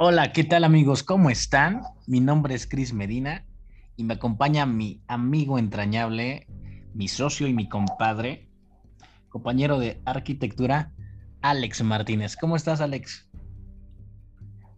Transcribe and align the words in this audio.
Hola, 0.00 0.32
¿qué 0.32 0.44
tal 0.44 0.62
amigos? 0.62 1.02
¿Cómo 1.02 1.28
están? 1.28 1.82
Mi 2.06 2.20
nombre 2.20 2.54
es 2.54 2.68
Cris 2.68 2.94
Medina 2.94 3.44
y 3.96 4.04
me 4.04 4.14
acompaña 4.14 4.64
mi 4.64 5.02
amigo 5.08 5.58
entrañable, 5.58 6.46
mi 6.94 7.08
socio 7.08 7.48
y 7.48 7.52
mi 7.52 7.68
compadre, 7.68 8.48
compañero 9.28 9.80
de 9.80 10.00
arquitectura, 10.04 10.92
Alex 11.42 11.82
Martínez. 11.82 12.36
¿Cómo 12.36 12.54
estás, 12.54 12.80
Alex? 12.80 13.28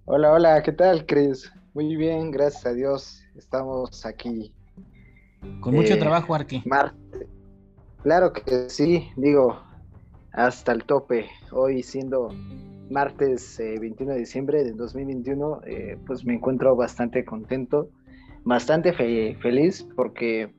Hola, 0.07 0.33
hola, 0.33 0.63
¿qué 0.63 0.73
tal, 0.73 1.05
Cris? 1.05 1.53
Muy 1.75 1.97
bien, 1.97 2.31
gracias 2.31 2.65
a 2.65 2.73
Dios. 2.73 3.23
Estamos 3.37 4.07
aquí. 4.07 4.55
Con 5.61 5.75
mucho 5.75 5.93
eh, 5.93 5.99
trabajo, 5.99 6.35
Arqui. 6.35 6.63
Marte. 6.65 7.29
Claro 8.03 8.33
que 8.33 8.71
sí, 8.71 9.11
digo, 9.19 9.61
hasta 10.33 10.73
el 10.73 10.83
tope. 10.85 11.29
Hoy 11.53 11.83
siendo 11.83 12.31
martes 12.91 13.59
21 13.59 14.11
eh, 14.11 14.15
de 14.15 14.21
diciembre 14.21 14.65
de 14.65 14.73
2021, 14.73 15.61
eh, 15.67 15.99
pues 16.07 16.25
me 16.25 16.35
encuentro 16.35 16.77
bastante 16.77 17.25
contento, 17.25 17.91
bastante 18.45 18.93
feliz 18.93 19.87
porque 19.97 20.53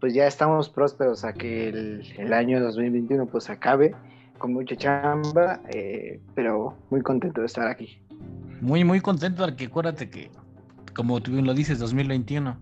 pues 0.00 0.14
ya 0.14 0.26
estamos 0.26 0.68
prósperos 0.68 1.24
a 1.24 1.32
que 1.32 1.68
el, 1.68 2.32
año 2.32 2.60
2021 2.60 3.26
pues 3.26 3.50
acabe 3.50 3.94
con 4.38 4.52
mucha 4.52 4.76
chamba, 4.76 5.60
eh, 5.74 6.20
pero 6.34 6.76
muy 6.90 7.02
contento 7.02 7.40
de 7.40 7.46
estar 7.46 7.66
aquí. 7.66 8.00
Muy, 8.60 8.84
muy 8.84 9.00
contento, 9.00 9.44
porque 9.44 9.66
acuérdate 9.66 10.10
que, 10.10 10.30
como 10.94 11.20
tú 11.20 11.32
bien 11.32 11.46
lo 11.46 11.54
dices, 11.54 11.78
2021, 11.80 12.56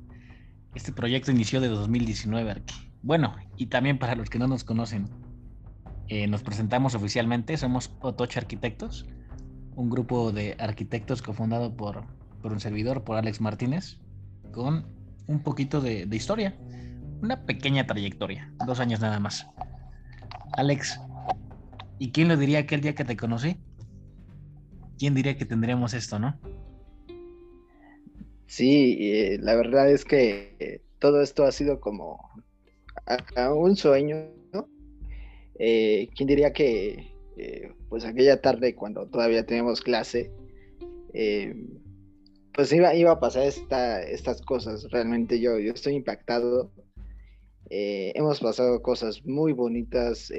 este 0.74 0.92
proyecto 0.92 1.30
inició 1.30 1.60
de 1.60 1.68
2019, 1.68 2.50
Arqui. 2.50 2.74
Bueno, 3.02 3.34
y 3.56 3.66
también 3.66 3.98
para 3.98 4.14
los 4.14 4.30
que 4.30 4.38
no 4.38 4.46
nos 4.46 4.64
conocen, 4.64 5.08
eh, 6.08 6.26
nos 6.28 6.42
presentamos 6.42 6.94
oficialmente, 6.94 7.56
somos 7.56 7.92
Otoche 8.00 8.38
Arquitectos, 8.38 9.06
un 9.74 9.90
grupo 9.90 10.32
de 10.32 10.56
arquitectos 10.58 11.20
cofundado 11.20 11.76
por, 11.76 12.04
por 12.42 12.52
un 12.52 12.60
servidor, 12.60 13.02
por 13.02 13.16
Alex 13.16 13.40
Martínez, 13.40 13.98
con 14.52 14.86
un 15.26 15.42
poquito 15.42 15.80
de, 15.80 16.06
historia, 16.12 16.56
una 17.20 17.44
pequeña 17.44 17.86
trayectoria, 17.86 18.52
dos 18.66 18.78
años 18.78 19.00
nada 19.00 19.18
más. 19.18 19.46
Alex, 20.52 21.00
¿y 21.98 22.12
quién 22.12 22.28
lo 22.28 22.36
diría 22.36 22.60
aquel 22.60 22.80
día 22.80 22.94
que 22.94 23.04
te 23.04 23.16
conocí? 23.16 23.56
¿Quién 24.98 25.14
diría 25.14 25.36
que 25.36 25.44
tendríamos 25.44 25.92
esto, 25.92 26.18
no? 26.18 26.38
Sí, 28.46 28.96
eh, 29.00 29.38
la 29.40 29.56
verdad 29.56 29.90
es 29.90 30.04
que 30.04 30.56
eh, 30.60 30.82
todo 31.00 31.20
esto 31.20 31.44
ha 31.44 31.52
sido 31.52 31.80
como 31.80 32.20
un 33.54 33.76
sueño 33.76 34.16
eh, 35.58 36.08
¿Quién 36.14 36.28
diría 36.28 36.52
que, 36.52 37.14
eh, 37.36 37.72
pues 37.88 38.04
aquella 38.04 38.40
tarde 38.40 38.74
cuando 38.74 39.06
todavía 39.06 39.46
teníamos 39.46 39.80
clase, 39.80 40.30
eh, 41.14 41.54
pues 42.52 42.72
iba, 42.72 42.94
iba 42.94 43.12
a 43.12 43.20
pasar 43.20 43.44
esta, 43.44 44.02
estas 44.02 44.42
cosas? 44.42 44.90
Realmente 44.90 45.40
yo, 45.40 45.58
yo 45.58 45.72
estoy 45.72 45.94
impactado. 45.94 46.72
hemos 47.68 48.40
pasado 48.40 48.80
cosas 48.80 49.24
muy 49.24 49.52
bonitas, 49.52 50.32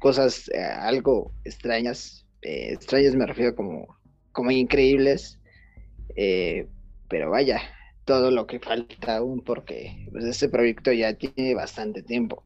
cosas 0.00 0.50
algo 0.78 1.32
extrañas. 1.44 2.26
extrañas 2.42 3.14
me 3.14 3.26
refiero 3.26 3.54
como, 3.54 3.96
como 4.32 4.50
increíbles. 4.50 5.38
pero 7.08 7.30
vaya, 7.30 7.60
todo 8.04 8.30
lo 8.30 8.46
que 8.46 8.58
falta 8.58 9.16
aún 9.18 9.42
porque 9.42 10.06
pues, 10.10 10.24
este 10.24 10.48
proyecto 10.48 10.92
ya 10.92 11.14
tiene 11.14 11.54
bastante 11.54 12.02
tiempo. 12.02 12.44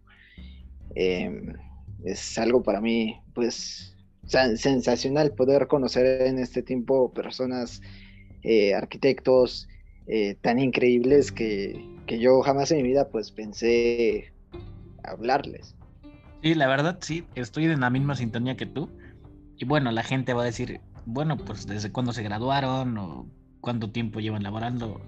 Es 2.07 2.39
algo 2.39 2.62
para 2.62 2.81
mí, 2.81 3.21
pues, 3.35 3.97
sensacional 4.27 5.33
poder 5.33 5.67
conocer 5.67 6.23
en 6.23 6.39
este 6.39 6.63
tiempo 6.63 7.13
personas, 7.13 7.83
eh, 8.45 8.75
arquitectos 8.75 9.69
eh, 10.07 10.36
tan 10.41 10.61
increíbles 10.61 11.33
que, 11.33 11.85
yo 12.07 12.42
jamás 12.42 12.70
en 12.70 12.79
mi 12.79 12.85
vida, 12.85 13.08
pues, 13.08 13.33
pensé 13.33 14.33
hablarles. 15.03 15.75
Sí, 16.45 16.55
la 16.55 16.69
verdad, 16.69 16.98
sí, 17.01 17.25
estoy 17.35 17.64
en 17.64 17.80
la 17.80 17.91
misma 17.91 18.14
sintonía 18.14 18.57
que 18.57 18.67
tú. 18.67 18.89
Y 19.59 19.64
bueno, 19.64 19.91
la 19.91 20.05
gente 20.05 20.33
va 20.33 20.42
a 20.42 20.45
decir, 20.45 20.80
bueno, 21.07 21.36
pues, 21.36 21.67
¿desde 21.67 21.91
cuándo 21.91 22.13
se 22.13 22.23
graduaron 22.23 22.97
o 22.98 23.27
cuánto 23.61 23.91
tiempo 23.91 24.20
llevan 24.20 24.45
laborando? 24.45 25.01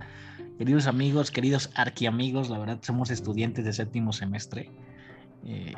Queridos 0.58 0.88
amigos, 0.88 1.30
queridos 1.30 1.70
arquiamigos, 1.76 2.50
la 2.50 2.58
verdad 2.58 2.80
somos 2.82 3.12
estudiantes 3.12 3.64
de 3.64 3.72
séptimo 3.72 4.12
semestre. 4.12 4.72
Eh, 5.46 5.74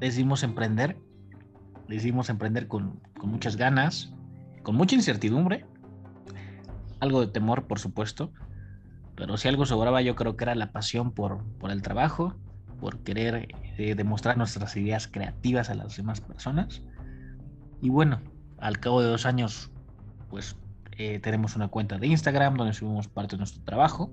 decidimos 0.00 0.42
emprender, 0.42 0.96
decidimos 1.88 2.28
emprender 2.28 2.68
con, 2.68 3.00
muchas 3.22 3.56
ganas, 3.56 4.12
con 4.62 4.76
mucha 4.76 4.94
incertidumbre, 4.94 5.66
algo 7.00 7.20
de 7.20 7.28
temor, 7.28 7.66
por 7.66 7.78
supuesto, 7.78 8.32
pero 9.16 9.36
si 9.36 9.48
algo 9.48 9.66
sobraba 9.66 10.02
yo 10.02 10.16
creo 10.16 10.36
que 10.36 10.44
era 10.44 10.54
la 10.54 10.72
pasión 10.72 11.12
por, 11.12 11.44
por 11.58 11.70
el 11.70 11.82
trabajo, 11.82 12.34
por 12.80 12.98
querer 13.04 13.48
eh, 13.78 13.94
demostrar 13.94 14.36
nuestras 14.36 14.76
ideas 14.76 15.06
creativas 15.06 15.70
a 15.70 15.74
las 15.74 15.96
demás 15.96 16.20
personas. 16.20 16.82
Y 17.80 17.90
bueno, 17.90 18.20
al 18.58 18.78
cabo 18.80 19.02
de 19.02 19.08
dos 19.08 19.26
años, 19.26 19.70
pues 20.30 20.56
eh, 20.98 21.20
tenemos 21.20 21.56
una 21.56 21.68
cuenta 21.68 21.98
de 21.98 22.06
Instagram 22.06 22.56
donde 22.56 22.72
subimos 22.74 23.08
parte 23.08 23.36
de 23.36 23.38
nuestro 23.38 23.62
trabajo. 23.62 24.10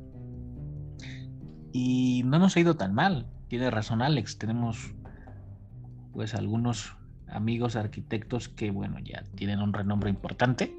Y 1.72 2.24
no 2.25 2.40
nos 2.40 2.56
ha 2.56 2.59
ido 2.59 2.75
tan 2.75 2.94
mal. 2.94 3.28
Tiene 3.47 3.69
razón 3.72 4.01
Alex, 4.01 4.38
tenemos 4.38 4.94
pues 6.13 6.33
algunos 6.35 6.95
amigos 7.27 7.75
arquitectos 7.75 8.49
que, 8.49 8.71
bueno, 8.71 8.97
ya 8.99 9.23
tienen 9.35 9.59
un 9.59 9.73
renombre 9.73 10.09
importante. 10.09 10.75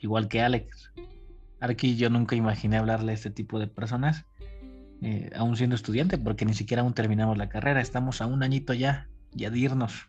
Igual 0.00 0.28
que 0.28 0.42
Alex. 0.42 0.92
Arqui, 1.60 1.96
yo 1.96 2.10
nunca 2.10 2.36
imaginé 2.36 2.76
hablarle 2.76 3.12
a 3.12 3.14
este 3.14 3.30
tipo 3.30 3.58
de 3.58 3.66
personas, 3.66 4.26
eh, 5.00 5.30
aún 5.34 5.56
siendo 5.56 5.76
estudiante, 5.76 6.18
porque 6.18 6.44
ni 6.44 6.52
siquiera 6.52 6.82
aún 6.82 6.92
terminamos 6.92 7.38
la 7.38 7.48
carrera. 7.48 7.80
Estamos 7.80 8.20
a 8.20 8.26
un 8.26 8.42
añito 8.42 8.74
ya, 8.74 9.08
ya 9.32 9.50
de 9.50 9.58
irnos. 9.58 10.08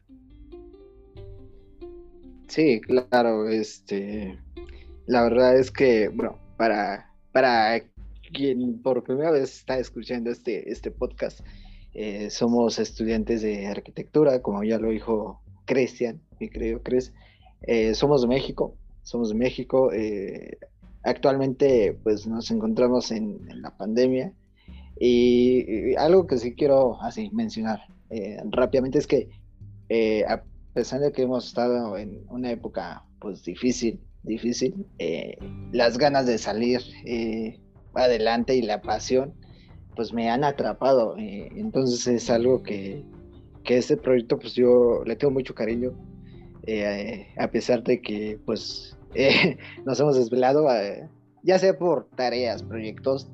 Sí, 2.47 2.81
claro, 2.81 3.47
este, 3.49 4.37
la 5.07 5.23
verdad 5.23 5.57
es 5.57 5.71
que, 5.71 6.09
bueno, 6.09 6.39
para, 6.57 7.11
para 7.31 7.81
quien 8.33 8.81
por 8.81 9.03
primera 9.03 9.31
vez 9.31 9.57
está 9.59 9.79
escuchando 9.79 10.29
este, 10.29 10.71
este 10.71 10.91
podcast, 10.91 11.39
eh, 11.97 12.29
somos 12.29 12.77
estudiantes 12.77 13.41
de 13.41 13.67
arquitectura, 13.67 14.41
como 14.41 14.65
ya 14.65 14.77
lo 14.77 14.89
dijo 14.89 15.39
Cristian, 15.63 16.21
mi 16.41 16.49
querido 16.49 16.83
Cris. 16.83 17.13
Eh, 17.61 17.95
somos 17.95 18.21
de 18.21 18.27
México, 18.27 18.75
somos 19.01 19.29
de 19.29 19.35
México. 19.35 19.93
Eh, 19.93 20.57
actualmente, 21.03 21.97
pues 22.03 22.27
nos 22.27 22.51
encontramos 22.51 23.11
en, 23.11 23.39
la 23.61 23.77
pandemia. 23.77 24.33
Y, 24.99 25.95
algo 25.95 26.27
que 26.27 26.37
sí 26.37 26.53
quiero 26.53 27.01
así 27.01 27.29
mencionar 27.31 27.79
rápidamente 28.49 28.99
es 28.99 29.07
que 29.07 29.29
a 30.27 30.43
pesar 30.73 30.99
de 30.99 31.11
que 31.11 31.23
hemos 31.23 31.47
estado 31.47 31.97
en 31.97 32.25
una 32.29 32.51
época 32.51 33.03
pues 33.19 33.43
difícil, 33.43 33.99
difícil, 34.23 34.85
las 35.71 35.97
ganas 35.97 36.25
de 36.25 36.37
salir 36.37 36.81
adelante 37.93 38.55
y 38.55 38.61
la 38.61 38.81
pasión 38.81 39.33
pues 39.95 40.13
me 40.13 40.29
han 40.29 40.43
atrapado. 40.43 41.15
Eh, 41.17 41.49
entonces 41.55 42.05
es 42.07 42.29
algo 42.29 42.61
que, 42.63 43.03
que, 43.63 43.77
este 43.77 43.97
proyecto 43.97 44.37
pues 44.37 44.53
yo 44.53 45.03
le 45.05 45.15
tengo 45.15 45.33
mucho 45.33 45.55
cariño, 45.55 45.93
eh, 46.67 47.27
a 47.37 47.49
pesar 47.49 47.83
de 47.83 48.01
que 48.01 48.39
pues 48.45 48.97
eh, 49.15 49.57
nos 49.85 49.99
hemos 49.99 50.15
desvelado, 50.15 50.67
ya 51.43 51.59
sea 51.59 51.77
por 51.77 52.07
tareas, 52.15 52.63
proyectos 52.63 53.29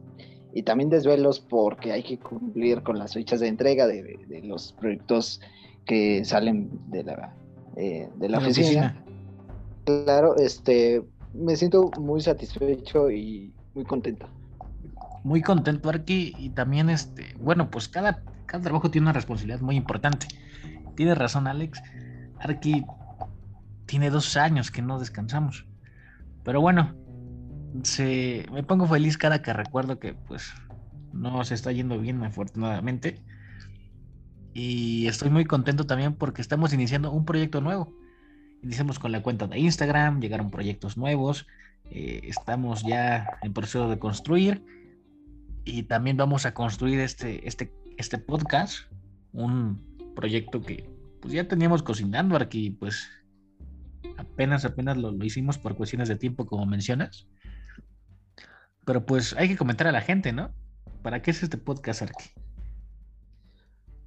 y 0.53 0.63
también 0.63 0.89
desvelos 0.89 1.39
porque 1.39 1.93
hay 1.93 2.03
que 2.03 2.19
cumplir 2.19 2.83
con 2.83 2.99
las 2.99 3.13
fechas 3.13 3.39
de 3.39 3.47
entrega 3.47 3.87
de, 3.87 4.41
los 4.43 4.73
proyectos 4.73 5.39
que 5.85 6.23
salen 6.25 6.69
de 6.89 7.03
la, 7.03 7.33
de 7.75 8.29
la 8.29 8.37
oficina. 8.37 9.03
Claro, 9.85 10.35
este, 10.37 11.01
me 11.33 11.55
siento 11.55 11.89
muy 11.99 12.21
satisfecho 12.21 13.09
y 13.09 13.53
muy 13.73 13.85
contento 13.85 14.27
muy 15.23 15.41
contento, 15.41 15.89
Arqui, 15.89 16.33
y 16.37 16.49
también, 16.49 16.89
este, 16.89 17.35
bueno, 17.39 17.69
pues 17.69 17.87
cada, 17.87 18.23
cada 18.45 18.63
trabajo 18.63 18.89
tiene 18.89 19.05
una 19.05 19.13
responsabilidad 19.13 19.61
muy 19.61 19.75
importante. 19.75 20.27
Tienes 20.95 21.17
razón, 21.17 21.47
Alex. 21.47 21.81
Arqui 22.39 22.83
tiene 23.85 24.09
dos 24.09 24.35
años 24.37 24.71
que 24.71 24.81
no 24.81 24.99
descansamos. 24.99 25.65
Pero 26.43 26.61
bueno, 26.61 26.95
se, 27.83 28.45
me 28.51 28.63
pongo 28.63 28.87
feliz 28.87 29.17
cada 29.17 29.41
que 29.41 29.53
recuerdo 29.53 29.99
que, 29.99 30.13
pues, 30.13 30.51
no 31.13 31.43
se 31.43 31.53
está 31.53 31.71
yendo 31.71 31.99
bien, 31.99 32.23
afortunadamente. 32.23 33.21
Y 34.53 35.07
estoy 35.07 35.29
muy 35.29 35.45
contento 35.45 35.85
también 35.85 36.15
porque 36.15 36.41
estamos 36.41 36.73
iniciando 36.73 37.11
un 37.11 37.25
proyecto 37.25 37.61
nuevo. 37.61 37.93
Iniciamos 38.63 38.99
con 38.99 39.11
la 39.11 39.21
cuenta 39.21 39.47
de 39.47 39.59
Instagram, 39.59 40.19
llegaron 40.19 40.51
proyectos 40.51 40.97
nuevos, 40.97 41.47
eh, 41.89 42.21
estamos 42.23 42.83
ya 42.83 43.39
en 43.41 43.53
proceso 43.53 43.89
de 43.89 43.97
construir 43.97 44.63
y 45.63 45.83
también 45.83 46.17
vamos 46.17 46.45
a 46.45 46.53
construir 46.53 46.99
este, 46.99 47.47
este, 47.47 47.73
este 47.97 48.17
podcast, 48.17 48.91
un 49.33 49.81
proyecto 50.15 50.61
que 50.61 50.89
pues 51.21 51.33
ya 51.33 51.47
teníamos 51.47 51.83
cocinando 51.83 52.35
aquí, 52.35 52.71
pues 52.71 53.07
apenas, 54.17 54.65
apenas 54.65 54.97
lo, 54.97 55.11
lo 55.11 55.25
hicimos 55.25 55.57
por 55.57 55.75
cuestiones 55.75 56.09
de 56.09 56.15
tiempo, 56.15 56.45
como 56.45 56.65
mencionas. 56.65 57.27
Pero 58.85 59.05
pues 59.05 59.35
hay 59.37 59.47
que 59.47 59.57
comentar 59.57 59.87
a 59.87 59.91
la 59.91 60.01
gente, 60.01 60.33
¿no? 60.33 60.51
¿Para 61.03 61.21
qué 61.21 61.31
es 61.31 61.43
este 61.43 61.57
podcast, 61.57 62.01
Arqui? 62.01 62.25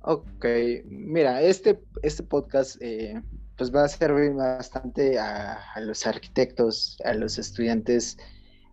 Ok, 0.07 0.45
mira, 0.85 1.41
este, 1.41 1.81
este 2.03 2.23
podcast 2.23 2.77
eh, 2.83 3.23
pues 3.57 3.75
va 3.75 3.85
a 3.85 3.89
servir 3.89 4.33
bastante 4.33 5.19
a, 5.19 5.59
los 5.81 6.07
arquitectos, 6.07 6.99
a 7.05 7.15
los 7.15 7.39
estudiantes, 7.39 8.19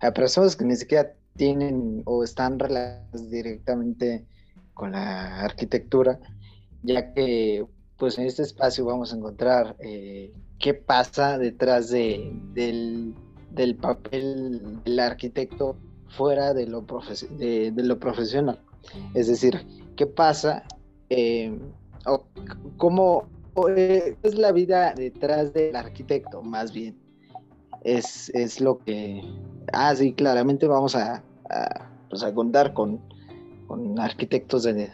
a 0.02 0.12
personas 0.12 0.56
que 0.56 0.66
ni 0.66 0.76
siquiera 0.76 1.14
tienen 1.36 2.04
o 2.06 2.24
están 2.24 2.60
relacionadas 2.60 3.30
directamente 3.30 4.26
con 4.74 4.92
la 4.92 5.42
arquitectura, 5.42 6.20
ya 6.84 7.14
que 7.14 7.66
pues 7.98 8.18
en 8.18 8.26
este 8.26 8.42
espacio 8.42 8.86
vamos 8.86 9.14
a 9.14 9.18
encontrar 9.18 9.76
eh, 9.80 10.34
qué 10.58 10.74
pasa 10.74 11.38
detrás 11.38 11.90
de, 11.90 12.32
del, 12.54 13.14
del, 13.52 13.76
papel 13.76 14.82
del 14.84 15.00
arquitecto 15.00 15.78
fuera 16.08 16.54
de 16.54 16.68
lo, 16.68 16.86
de, 17.38 17.74
lo 17.76 18.00
profesional. 18.00 18.60
Es 19.14 19.28
decir, 19.28 19.66
qué 19.96 20.08
pasa, 20.08 20.64
eh, 21.10 21.58
o 22.06 22.26
cómo 22.78 23.30
eh, 23.76 24.16
es 24.24 24.36
la 24.36 24.52
vida 24.52 24.94
detrás 24.96 25.54
del 25.54 25.76
arquitecto, 25.76 26.42
más 26.42 26.72
bien. 26.72 27.01
Es, 27.84 28.30
es 28.36 28.62
lo 28.62 28.80
que... 28.80 29.22
Ah, 29.74 29.96
sí, 29.96 30.14
claramente 30.14 30.68
vamos 30.68 30.96
a, 30.96 31.24
pues 32.10 32.24
a 32.24 32.34
contar 32.34 32.74
con, 32.74 33.00
con 33.68 34.00
arquitectos 34.00 34.64
de, 34.64 34.90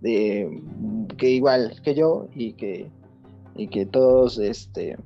de, 0.00 0.62
que 1.18 1.30
igual 1.30 1.80
que 1.82 1.94
yo 1.94 2.28
y 2.34 2.52
que, 2.54 2.90
y 3.56 3.68
que 3.68 3.86
todos, 3.86 4.38
este, 4.38 4.96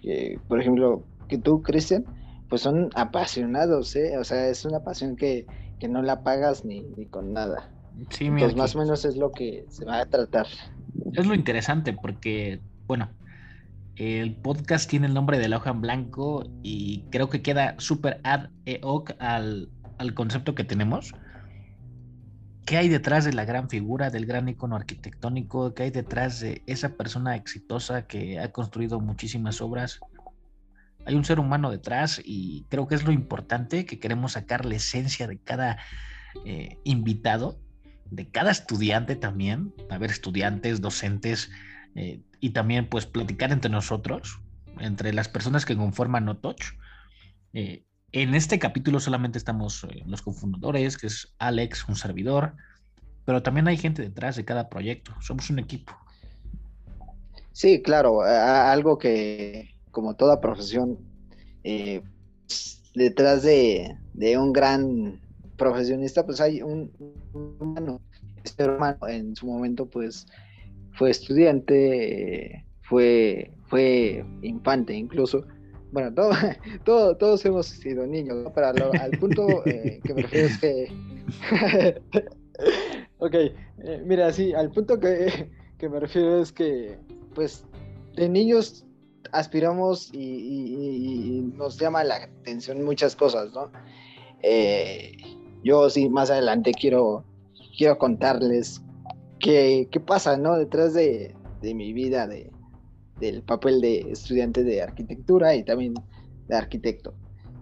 que, 0.00 0.38
por 0.48 0.60
ejemplo, 0.60 1.02
que 1.28 1.38
tú, 1.38 1.62
Cristian, 1.62 2.04
pues 2.48 2.62
son 2.62 2.90
apasionados, 2.94 3.96
¿eh? 3.96 4.18
O 4.18 4.24
sea, 4.24 4.48
es 4.48 4.64
una 4.64 4.80
pasión 4.84 5.16
que, 5.16 5.46
que 5.80 5.88
no 5.88 6.02
la 6.02 6.22
pagas 6.22 6.64
ni, 6.64 6.82
ni 6.96 7.06
con 7.06 7.32
nada. 7.32 7.70
Sí, 8.10 8.26
Entonces, 8.26 8.56
más 8.56 8.74
o 8.74 8.78
menos 8.78 9.04
es 9.04 9.16
lo 9.16 9.32
que 9.32 9.64
se 9.68 9.84
va 9.84 10.00
a 10.00 10.06
tratar. 10.06 10.46
Es 11.12 11.26
lo 11.26 11.34
interesante 11.34 11.92
porque, 11.92 12.60
bueno, 12.86 13.08
el 13.96 14.34
podcast 14.36 14.88
tiene 14.88 15.06
el 15.06 15.14
nombre 15.14 15.38
de 15.38 15.48
la 15.48 15.58
hoja 15.58 15.70
en 15.70 15.80
blanco 15.80 16.46
y 16.62 17.04
creo 17.10 17.28
que 17.28 17.42
queda 17.42 17.74
súper 17.78 18.20
ad 18.24 18.48
hoc 18.82 19.12
al, 19.18 19.68
al 19.98 20.14
concepto 20.14 20.54
que 20.54 20.64
tenemos. 20.64 21.14
¿Qué 22.66 22.78
hay 22.78 22.88
detrás 22.88 23.24
de 23.24 23.34
la 23.34 23.44
gran 23.44 23.68
figura, 23.68 24.10
del 24.10 24.26
gran 24.26 24.48
icono 24.48 24.76
arquitectónico? 24.76 25.74
¿Qué 25.74 25.84
hay 25.84 25.90
detrás 25.90 26.40
de 26.40 26.62
esa 26.66 26.90
persona 26.96 27.36
exitosa 27.36 28.06
que 28.06 28.40
ha 28.40 28.50
construido 28.52 29.00
muchísimas 29.00 29.60
obras? 29.60 30.00
hay 31.06 31.14
un 31.14 31.24
ser 31.24 31.40
humano 31.40 31.70
detrás 31.70 32.20
y 32.24 32.64
creo 32.68 32.86
que 32.86 32.94
es 32.94 33.04
lo 33.04 33.12
importante 33.12 33.84
que 33.84 33.98
queremos 33.98 34.32
sacar 34.32 34.64
la 34.64 34.76
esencia 34.76 35.26
de 35.26 35.38
cada 35.38 35.78
eh, 36.44 36.78
invitado, 36.84 37.58
de 38.10 38.28
cada 38.28 38.50
estudiante 38.50 39.16
también, 39.16 39.74
a 39.90 39.98
ver, 39.98 40.10
estudiantes, 40.10 40.80
docentes 40.80 41.50
eh, 41.94 42.20
y 42.44 42.50
también 42.50 42.86
pues 42.90 43.06
platicar 43.06 43.52
entre 43.52 43.70
nosotros, 43.70 44.38
entre 44.78 45.14
las 45.14 45.28
personas 45.28 45.64
que 45.64 45.78
conforman 45.78 46.26
NoTouch. 46.26 46.74
Eh, 47.54 47.84
en 48.12 48.34
este 48.34 48.58
capítulo 48.58 49.00
solamente 49.00 49.38
estamos 49.38 49.86
los 50.04 50.20
cofundadores, 50.20 50.98
que 50.98 51.06
es 51.06 51.34
Alex, 51.38 51.88
un 51.88 51.96
servidor, 51.96 52.52
pero 53.24 53.42
también 53.42 53.66
hay 53.66 53.78
gente 53.78 54.02
detrás 54.02 54.36
de 54.36 54.44
cada 54.44 54.68
proyecto, 54.68 55.14
somos 55.22 55.48
un 55.48 55.58
equipo. 55.58 55.94
Sí, 57.52 57.80
claro, 57.80 58.20
algo 58.20 58.98
que, 58.98 59.70
como 59.90 60.14
toda 60.14 60.42
profesión, 60.42 60.98
eh, 61.62 62.02
detrás 62.94 63.42
de, 63.42 63.96
un 64.36 64.52
gran 64.52 65.18
profesionista, 65.56 66.26
pues 66.26 66.42
hay 66.42 66.60
un, 66.60 66.92
humano. 67.32 68.02
Este 68.44 68.64
hermano 68.64 69.08
en 69.08 69.34
su 69.34 69.46
momento, 69.46 69.86
pues, 69.86 70.26
fue 70.94 71.10
estudiante, 71.10 72.64
fue, 72.82 73.52
fue 73.66 74.24
infante 74.42 74.94
incluso. 74.94 75.46
Bueno, 75.92 76.12
todo, 76.12 76.30
todos 77.16 77.44
hemos 77.44 77.66
sido 77.66 78.06
niños, 78.06 78.50
Pero 78.54 78.66
al 79.00 79.10
punto 79.18 79.64
eh, 79.66 80.00
que 80.02 80.14
me 80.14 80.22
refiero 80.22 80.48
es 80.48 80.58
que... 80.58 80.92
ok, 83.18 83.34
eh, 83.34 84.02
mira, 84.04 84.32
sí, 84.32 84.52
al 84.52 84.70
punto 84.70 84.98
que, 84.98 85.50
que 85.78 85.88
me 85.88 86.00
refiero 86.00 86.40
es 86.40 86.52
que, 86.52 86.98
pues, 87.34 87.64
de 88.16 88.28
niños 88.28 88.84
aspiramos 89.32 90.10
y, 90.12 91.52
nos 91.56 91.78
llama 91.78 92.04
la 92.04 92.16
atención 92.16 92.82
muchas 92.84 93.16
cosas, 93.16 93.52
¿no? 93.52 93.70
Eh, 94.42 95.16
yo 95.62 95.88
sí, 95.90 96.08
más 96.08 96.30
adelante 96.30 96.72
quiero, 96.72 97.24
quiero 97.76 97.98
contarles 97.98 98.82
qué, 99.44 100.02
pasa, 100.04 100.36
¿no? 100.36 100.56
Detrás 100.56 100.94
de, 100.94 101.34
mi 101.62 101.92
vida, 101.92 102.26
de, 102.26 102.50
del 103.20 103.42
papel 103.42 103.80
de 103.80 104.10
estudiante 104.10 104.64
de 104.64 104.82
arquitectura 104.82 105.54
y 105.54 105.64
también 105.64 105.94
de 106.48 106.56
arquitecto. 106.56 107.14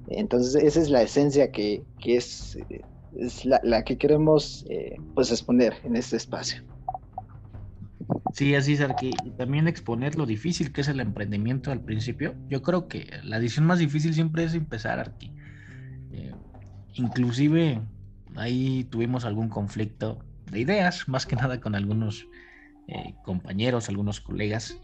Entonces, 0.08 0.62
esa 0.62 0.81
es 0.81 0.90
la 0.90 1.02
esencia 1.02 1.50
que, 1.50 1.84
es, 2.05 2.58
es 3.17 3.44
la, 3.44 3.84
que 3.84 3.99
queremos 3.99 4.64
eh, 4.69 4.96
pues 5.14 5.31
exponer 5.31 5.75
en 5.84 5.96
este 5.96 6.17
espacio. 6.17 6.62
Sí, 8.34 8.55
así 8.55 8.75
es, 8.75 8.81
Arqui. 8.81 9.11
Y 9.25 9.31
también 9.31 9.69
exponer 9.69 10.17
lo 10.17 10.26
difícil 10.26 10.73
que 10.73 10.81
es 10.81 10.88
el 10.88 11.00
emprendimiento 11.00 11.70
al 11.70 11.81
principio. 11.81 12.34
Yo 12.49 12.62
creo 12.62 12.88
que 12.88 13.06
la 13.25 13.38
decisión 13.38 13.67
más 13.67 13.79
difícil 13.79 14.14
siempre 14.14 14.44
es 14.44 14.55
empezar, 14.55 14.99
Arqui. 14.99 15.32
Eh, 16.12 16.32
inclusive 16.94 17.81
ahí 18.37 18.84
tuvimos 18.84 19.25
algún 19.25 19.49
conflicto 19.49 20.19
de 20.52 20.60
ideas, 20.60 21.08
más 21.08 21.26
que 21.26 21.37
nada 21.37 21.60
con 21.60 21.75
algunos 21.75 22.26
eh, 22.88 23.14
compañeros, 23.25 23.88
algunos 23.88 24.20
colegas 24.20 24.78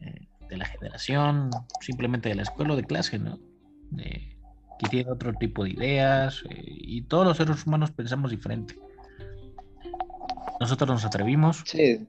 eh, 0.00 0.28
de 0.48 0.56
la 0.56 0.66
generación, 0.66 1.50
simplemente 1.80 2.28
de 2.28 2.34
la 2.34 2.42
escuela 2.42 2.74
o 2.74 2.76
de 2.76 2.84
clase, 2.84 3.18
¿no? 3.18 3.38
que 3.96 4.88
tienen 4.90 5.12
otro 5.12 5.32
tipo 5.34 5.62
de 5.62 5.70
ideas 5.70 6.42
y 6.50 7.02
todos 7.02 7.24
los 7.24 7.36
seres 7.36 7.64
humanos 7.64 7.92
pensamos 7.92 8.30
diferente. 8.30 8.76
Nosotros 10.58 10.90
nos 10.90 11.04
atrevimos. 11.04 11.62
Sí 11.64 12.06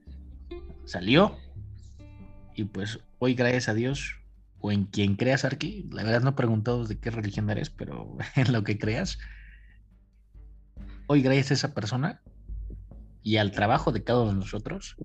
salió. 0.86 1.38
Y 2.56 2.64
pues 2.66 3.00
hoy, 3.20 3.34
gracias 3.34 3.68
a 3.68 3.74
Dios, 3.74 4.16
o 4.62 4.72
en 4.72 4.86
quien 4.86 5.16
creas, 5.16 5.44
Arqui, 5.44 5.90
la 5.92 6.04
verdad 6.04 6.22
no 6.22 6.30
he 6.30 6.34
preguntado 6.34 6.86
de 6.86 6.98
qué 6.98 7.12
religión 7.12 7.50
eres, 7.50 7.70
pero 7.70 8.18
en 8.36 8.54
lo 8.54 8.64
que 8.64 8.80
creas, 8.80 9.20
hoy, 11.08 11.22
gracias 11.22 11.52
a 11.52 11.54
esa 11.56 11.74
persona 11.74 12.22
y 13.26 13.38
al 13.38 13.52
trabajo 13.52 13.92
de 13.92 14.04
cada 14.04 14.22
uno 14.22 14.34
de 14.34 14.38
nosotros, 14.38 14.96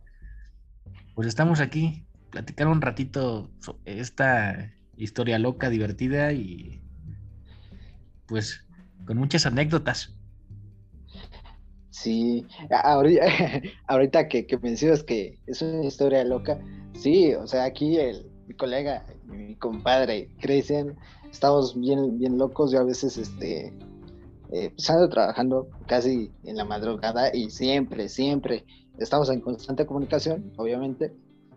pues 1.15 1.27
estamos 1.27 1.59
aquí, 1.59 2.05
platicar 2.29 2.69
un 2.69 2.83
ratito 2.83 3.51
esta 3.87 4.75
historia 4.99 5.39
loca, 5.39 5.71
divertida 5.71 6.35
y 6.35 6.83
pues 8.27 8.63
con 9.07 9.17
muchas 9.17 9.47
anécdotas. 9.47 10.15
Sí, 11.89 12.47
ahorita, 13.89 14.29
que, 14.29 14.47
que, 14.47 14.59
mencionas 14.59 15.03
que 15.03 15.39
es 15.47 15.63
una 15.63 15.87
historia 15.87 16.23
loca, 16.23 16.61
sí, 16.93 17.33
o 17.33 17.47
sea, 17.47 17.65
aquí 17.65 17.97
el, 17.97 18.31
mi 18.47 18.53
colega, 18.53 19.07
mi 19.25 19.57
compadre 19.57 20.29
Cristian, 20.43 20.95
estamos 21.31 21.75
bien, 21.81 22.19
bien 22.19 22.37
locos, 22.37 22.71
yo 22.71 22.81
a 22.81 22.85
veces, 22.85 23.17
este, 23.17 23.73
eh, 24.53 24.71
pues 24.75 24.91
ando 24.91 25.09
trabajando 25.09 25.69
casi 25.87 26.31
en 26.45 26.57
la 26.57 26.65
madrugada 26.65 27.35
y 27.35 27.51
siempre, 27.51 28.09
siempre 28.09 28.65
estamos 28.99 29.31
en 29.31 29.41
constante 29.41 29.87
comunicación, 29.87 30.53
obviamente, 30.57 31.13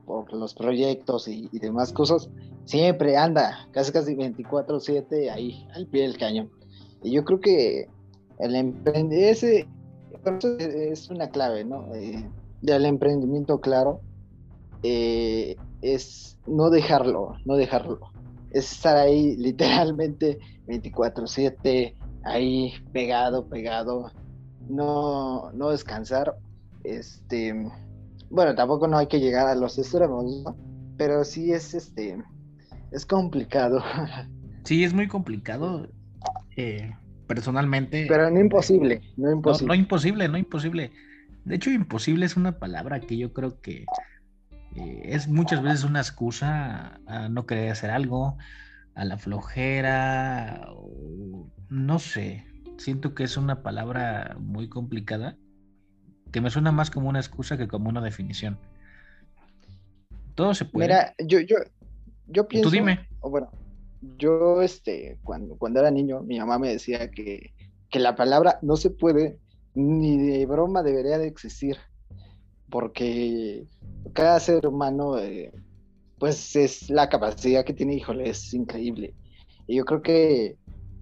por 0.06 0.32
los 0.34 0.54
proyectos 0.54 1.28
y, 1.28 1.48
demás 1.60 1.94
cosas, 1.94 2.30
siempre 2.66 3.18
anda 3.18 3.68
casi 3.72 3.92
casi 3.92 4.16
24/7 4.16 5.30
ahí 5.32 5.68
al 5.74 5.88
pie 5.88 6.04
del 6.04 6.18
cañón. 6.18 6.52
Y 7.02 7.12
yo 7.12 7.24
creo 7.24 7.40
que 7.40 7.88
el 8.40 8.56
emprendedor, 8.56 9.24
ese 9.32 9.68
es 10.92 11.10
una 11.10 11.30
clave, 11.30 11.64
¿no? 11.64 11.94
Eh, 11.96 12.30
del 12.62 12.86
emprendimiento, 12.86 13.60
claro, 13.60 14.02
eh, 14.84 15.56
es 15.82 16.38
no 16.48 16.70
dejarlo, 16.70 17.36
no 17.46 17.56
dejarlo. 17.56 18.00
Es 18.52 18.72
estar 18.72 18.98
ahí 18.98 19.36
literalmente 19.38 20.40
24/7, 20.68 21.96
ahí 22.24 22.74
pegado, 22.92 23.48
pegado, 23.48 24.12
no, 24.70 25.51
no 25.53 25.70
descansar. 25.70 26.36
Este, 26.84 27.72
bueno, 28.30 28.56
tampoco 28.56 28.88
no 28.88 28.98
hay 28.98 29.08
que 29.08 29.20
llegar 29.20 29.48
a 29.48 29.56
los 29.56 29.77
extremos, 29.77 30.44
¿no? 30.44 30.56
Pero 30.98 31.24
sí 31.24 31.51
es 31.51 31.74
este, 31.74 32.22
es 32.92 33.06
complicado. 33.06 33.84
Sí, 34.65 34.86
es 34.86 34.94
muy 34.94 35.10
complicado. 35.10 35.89
Eh, 36.56 36.89
personalmente. 37.27 38.06
Pero 38.08 38.30
no 38.30 38.39
imposible, 38.39 39.01
no 39.18 39.32
imposible. 39.32 39.68
No, 39.68 39.75
imposible, 39.75 40.27
no 40.30 40.38
imposible. 40.38 40.92
De 41.46 41.56
hecho, 41.56 41.70
imposible 41.70 42.25
es 42.25 42.38
una 42.38 42.60
palabra 42.60 43.00
que 43.00 43.18
yo 43.18 43.34
creo 43.34 43.60
que 43.60 43.86
eh, 44.75 45.01
es 45.03 45.27
muchas 45.27 45.62
veces 45.62 45.84
una 45.84 46.00
excusa 46.00 47.00
a 47.06 47.30
no 47.30 47.46
querer 47.46 47.72
hacer 47.72 47.92
algo, 47.92 48.38
a 48.96 49.06
la 49.06 49.18
flojera, 49.18 50.70
no 51.70 52.00
sé, 52.00 52.46
siento 52.78 53.16
que 53.16 53.24
es 53.24 53.38
una 53.38 53.64
palabra 53.64 54.36
muy 54.40 54.70
complicada, 54.70 55.38
que 56.32 56.42
me 56.42 56.50
suena 56.50 56.72
más 56.72 56.92
como 56.92 57.10
una 57.10 57.20
excusa 57.20 57.58
que 57.58 57.68
como 57.68 57.90
una 57.90 58.02
definición. 58.02 58.58
Todo 60.36 60.54
se 60.54 60.66
puede. 60.66 60.88
Mira, 60.88 61.14
yo, 61.20 61.40
yo, 61.40 61.58
yo 62.28 62.48
pienso. 62.48 62.70
Tú 62.70 62.76
dime. 62.76 63.08
bueno, 63.22 63.52
yo, 64.18 64.62
este, 64.62 65.20
cuando, 65.24 65.56
cuando 65.58 65.80
era 65.80 65.92
niño, 65.92 66.22
mi 66.22 66.40
mamá 66.40 66.60
me 66.60 66.70
decía 66.70 67.12
que, 67.12 67.54
que 67.90 68.00
la 68.00 68.16
palabra 68.16 68.60
no 68.62 68.76
se 68.76 68.90
puede, 68.90 69.40
ni 69.76 70.18
de 70.18 70.46
broma 70.46 70.84
debería 70.84 71.18
de 71.18 71.28
existir, 71.28 71.78
porque 72.70 73.66
cada 74.14 74.40
ser 74.40 74.68
humano, 74.68 75.18
eh, 75.20 75.52
pues 76.24 76.56
es 76.56 76.89
la 76.89 77.10
capacidad 77.10 77.65
que 77.65 77.74
tiene, 77.74 77.96
híjole, 77.96 78.30
es 78.30 78.53
increíble. 78.53 79.13
Y 79.68 79.75
yo 79.75 79.84
creo 79.84 80.01
que, 80.01 80.56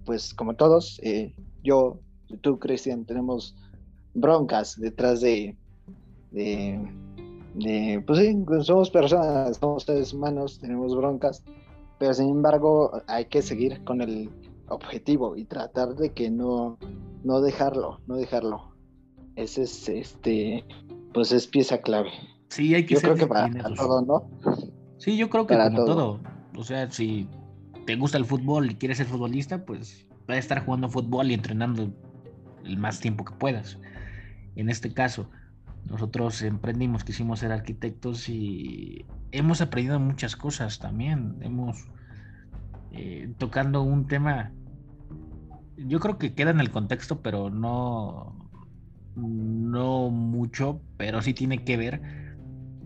pues 0.04 0.34
como 0.34 0.54
todos, 0.54 0.98
eh, 1.04 1.32
yo, 1.62 2.00
tú, 2.40 2.58
Cristian, 2.58 3.04
tenemos 3.04 3.54
broncas 4.14 4.74
detrás 4.80 5.20
de, 5.20 5.56
de, 6.32 8.02
pues 8.04 8.18
sí, 8.18 8.36
somos 8.62 8.90
personas, 8.90 9.58
somos 9.58 9.84
seres 9.84 10.12
humanos, 10.12 10.58
tenemos 10.58 10.96
broncas, 10.96 11.44
pero 12.00 12.12
sin 12.14 12.28
embargo 12.28 12.90
hay 13.06 13.26
que 13.26 13.42
seguir 13.42 13.84
con 13.84 14.00
el 14.00 14.28
objetivo 14.70 15.36
y 15.36 15.44
tratar 15.44 15.94
de 15.94 16.10
que 16.10 16.32
no, 16.32 16.78
no 17.22 17.40
dejarlo, 17.40 18.00
no 18.08 18.16
dejarlo. 18.16 18.74
Ese 19.36 19.62
es, 19.62 19.88
este, 19.88 20.64
pues 21.14 21.30
es 21.30 21.46
pieza 21.46 21.80
clave. 21.80 22.10
Sí, 22.48 22.74
hay 22.74 22.84
que 22.84 22.94
Yo 22.94 23.00
creo 23.00 23.14
que 23.14 23.26
para, 23.28 23.48
todo, 23.76 24.02
¿no? 24.02 24.28
Sí, 25.02 25.16
yo 25.16 25.28
creo 25.28 25.48
que 25.48 25.54
para 25.54 25.64
como 25.64 25.84
todo. 25.84 26.20
O 26.56 26.62
sea, 26.62 26.88
si 26.88 27.28
te 27.86 27.96
gusta 27.96 28.18
el 28.18 28.24
fútbol 28.24 28.70
y 28.70 28.76
quieres 28.76 28.98
ser 28.98 29.08
futbolista, 29.08 29.64
pues 29.64 30.06
vas 30.28 30.36
a 30.36 30.38
estar 30.38 30.64
jugando 30.64 30.88
fútbol 30.88 31.28
y 31.28 31.34
entrenando 31.34 31.92
el 32.64 32.78
más 32.78 33.00
tiempo 33.00 33.24
que 33.24 33.34
puedas. 33.34 33.80
En 34.54 34.70
este 34.70 34.94
caso, 34.94 35.28
nosotros 35.90 36.40
emprendimos, 36.42 37.02
quisimos 37.02 37.40
ser 37.40 37.50
arquitectos 37.50 38.28
y 38.28 39.04
hemos 39.32 39.60
aprendido 39.60 39.98
muchas 39.98 40.36
cosas 40.36 40.78
también. 40.78 41.34
Hemos 41.40 41.84
eh, 42.92 43.28
tocando 43.38 43.82
un 43.82 44.06
tema, 44.06 44.52
yo 45.78 45.98
creo 45.98 46.16
que 46.16 46.32
queda 46.32 46.52
en 46.52 46.60
el 46.60 46.70
contexto, 46.70 47.22
pero 47.22 47.50
no, 47.50 48.48
no 49.16 50.10
mucho, 50.10 50.80
pero 50.96 51.22
sí 51.22 51.34
tiene 51.34 51.64
que 51.64 51.76
ver. 51.76 52.22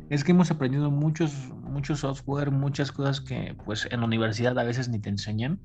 Es 0.08 0.22
que 0.22 0.32
hemos 0.32 0.50
aprendido 0.50 0.90
muchos, 0.90 1.32
muchos 1.62 2.00
software, 2.00 2.50
muchas 2.50 2.92
cosas 2.92 3.20
que 3.20 3.56
pues 3.64 3.88
en 3.90 4.00
la 4.00 4.06
universidad 4.06 4.58
a 4.58 4.64
veces 4.64 4.88
ni 4.88 5.00
te 5.00 5.08
enseñan 5.08 5.60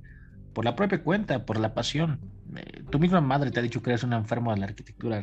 por 0.54 0.66
la 0.66 0.76
propia 0.76 1.04
cuenta, 1.04 1.46
por 1.46 1.60
la 1.60 1.74
pasión. 1.74 2.20
Eh, 2.56 2.84
tu 2.90 3.00
misma 3.00 3.22
madre 3.22 3.52
te 3.52 3.60
ha 3.60 3.64
dicho 3.64 3.82
que 3.82 3.92
eres 3.92 4.04
un 4.04 4.14
enfermo 4.14 4.54
de 4.54 4.60
la 4.60 4.66
arquitectura, 4.66 5.22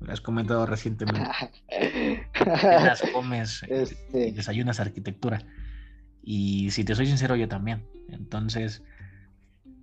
lo 0.00 0.12
has 0.12 0.20
comentado 0.20 0.66
recientemente. 0.66 1.28
las 2.62 3.02
comes 3.12 3.62
eh, 3.64 3.82
este... 3.82 4.28
y 4.28 4.32
desayunas 4.32 4.80
arquitectura. 4.80 5.42
Y 6.22 6.70
si 6.70 6.84
te 6.84 6.94
soy 6.94 7.06
sincero, 7.06 7.36
yo 7.36 7.48
también. 7.48 7.86
Entonces, 8.08 8.82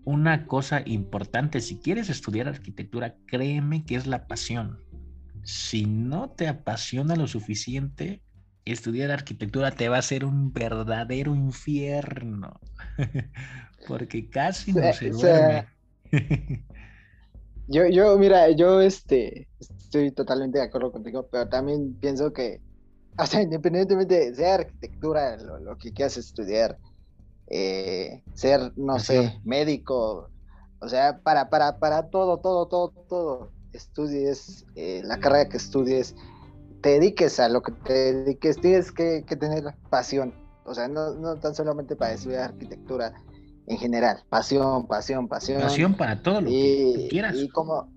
una 0.04 0.48
cosa 0.48 0.82
importante, 0.86 1.62
si 1.62 1.78
quieres 1.78 2.10
estudiar 2.10 2.48
arquitectura, 2.48 3.16
créeme 3.28 3.86
que 3.86 3.96
es 3.96 4.08
la 4.08 4.28
pasión. 4.28 4.80
Si 5.44 5.86
no 5.86 6.30
te 6.30 6.48
apasiona 6.48 7.16
lo 7.16 7.28
suficiente, 7.28 8.22
estudiar 8.65 9.12
arquitectura 9.12 9.72
te 9.72 9.89
va 9.89 9.98
a 9.98 10.01
ser 10.01 10.25
un 10.25 10.53
verdadero 10.53 11.36
infierno. 11.36 12.60
Porque 13.88 14.30
casi 14.30 14.74
no 14.74 14.94
se 14.94 15.10
duerme. 15.10 15.68
Yo, 17.68 17.88
yo, 17.88 18.18
mira, 18.18 18.50
yo 18.50 18.82
este, 18.82 19.48
estoy 19.60 20.12
totalmente 20.12 20.58
de 20.58 20.65
acuerdo 20.65 20.91
contigo, 20.91 21.27
pero 21.32 21.48
también 21.48 21.94
pienso 22.01 22.34
que, 22.34 22.60
o 23.18 23.25
sea, 23.25 23.41
independientemente 23.41 24.32
de 24.32 24.36
sea 24.36 24.56
arquitectura, 24.56 25.38
lo, 25.38 25.77
que 25.77 25.94
quieras 25.94 26.18
estudiar, 26.18 26.77
eh, 27.48 28.24
ser, 28.34 28.74
no 28.75 29.00
sé, 29.00 29.39
médico, 29.46 30.30
o 30.80 30.89
sea, 30.89 31.20
para, 31.20 31.50
para, 31.50 31.77
para 31.80 32.10
todo, 32.10 32.39
todo, 32.39 32.68
todo, 32.68 32.89
todo, 33.08 33.51
estudies 33.72 34.65
eh, 34.75 35.01
la 35.06 35.20
carrera 35.20 35.48
que 35.48 35.58
estudies, 35.58 36.15
te 36.81 36.89
dediques 36.89 37.39
a 37.39 37.50
lo 37.50 37.61
que 37.61 37.71
te 37.71 38.13
dediques, 38.13 38.59
tienes 38.59 38.91
que, 38.91 39.23
que 39.25 39.35
tener 39.35 39.75
pasión, 39.89 40.33
o 40.65 40.73
sea, 40.73 40.88
no, 40.88 41.13
no 41.15 41.35
tan 41.35 41.55
solamente 41.55 41.95
para 41.95 42.13
estudiar 42.13 42.51
arquitectura, 42.51 43.13
en 43.67 43.77
general. 43.77 44.23
Pasión, 44.29 44.88
pasión, 44.88 45.27
pasión. 45.27 45.61
Pasión 45.61 45.93
para 45.95 46.21
todo 46.21 46.41
lo 46.41 46.47
que 46.47 47.07
quieras. 47.09 47.35
Y 47.35 47.47
como, 47.50 47.88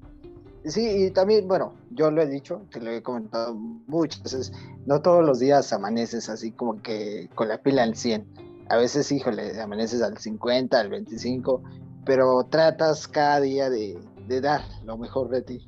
sí, 0.64 1.06
y 1.06 1.10
también, 1.10 1.48
bueno, 1.48 1.74
yo 1.90 2.10
lo 2.10 2.22
he 2.22 2.26
dicho, 2.26 2.62
te 2.70 2.80
lo 2.80 2.90
he 2.90 3.02
comentado 3.02 3.54
muchas 3.54 4.22
veces, 4.22 4.52
no 4.86 5.00
todos 5.00 5.24
los 5.24 5.40
días 5.40 5.72
amaneces 5.72 6.28
así 6.28 6.52
como 6.52 6.80
que 6.80 7.28
con 7.34 7.48
la 7.48 7.58
pila 7.58 7.82
al 7.82 7.96
100. 7.96 8.44
A 8.70 8.76
veces, 8.76 9.10
híjole, 9.12 9.60
amaneces 9.60 10.00
al 10.00 10.16
50, 10.16 10.78
al 10.78 10.88
25, 10.88 11.62
pero 12.06 12.44
tratas 12.44 13.08
cada 13.08 13.40
día 13.40 13.68
de, 13.68 13.98
dar 14.40 14.62
lo 14.84 14.96
mejor 14.96 15.28
de 15.28 15.42
ti, 15.42 15.66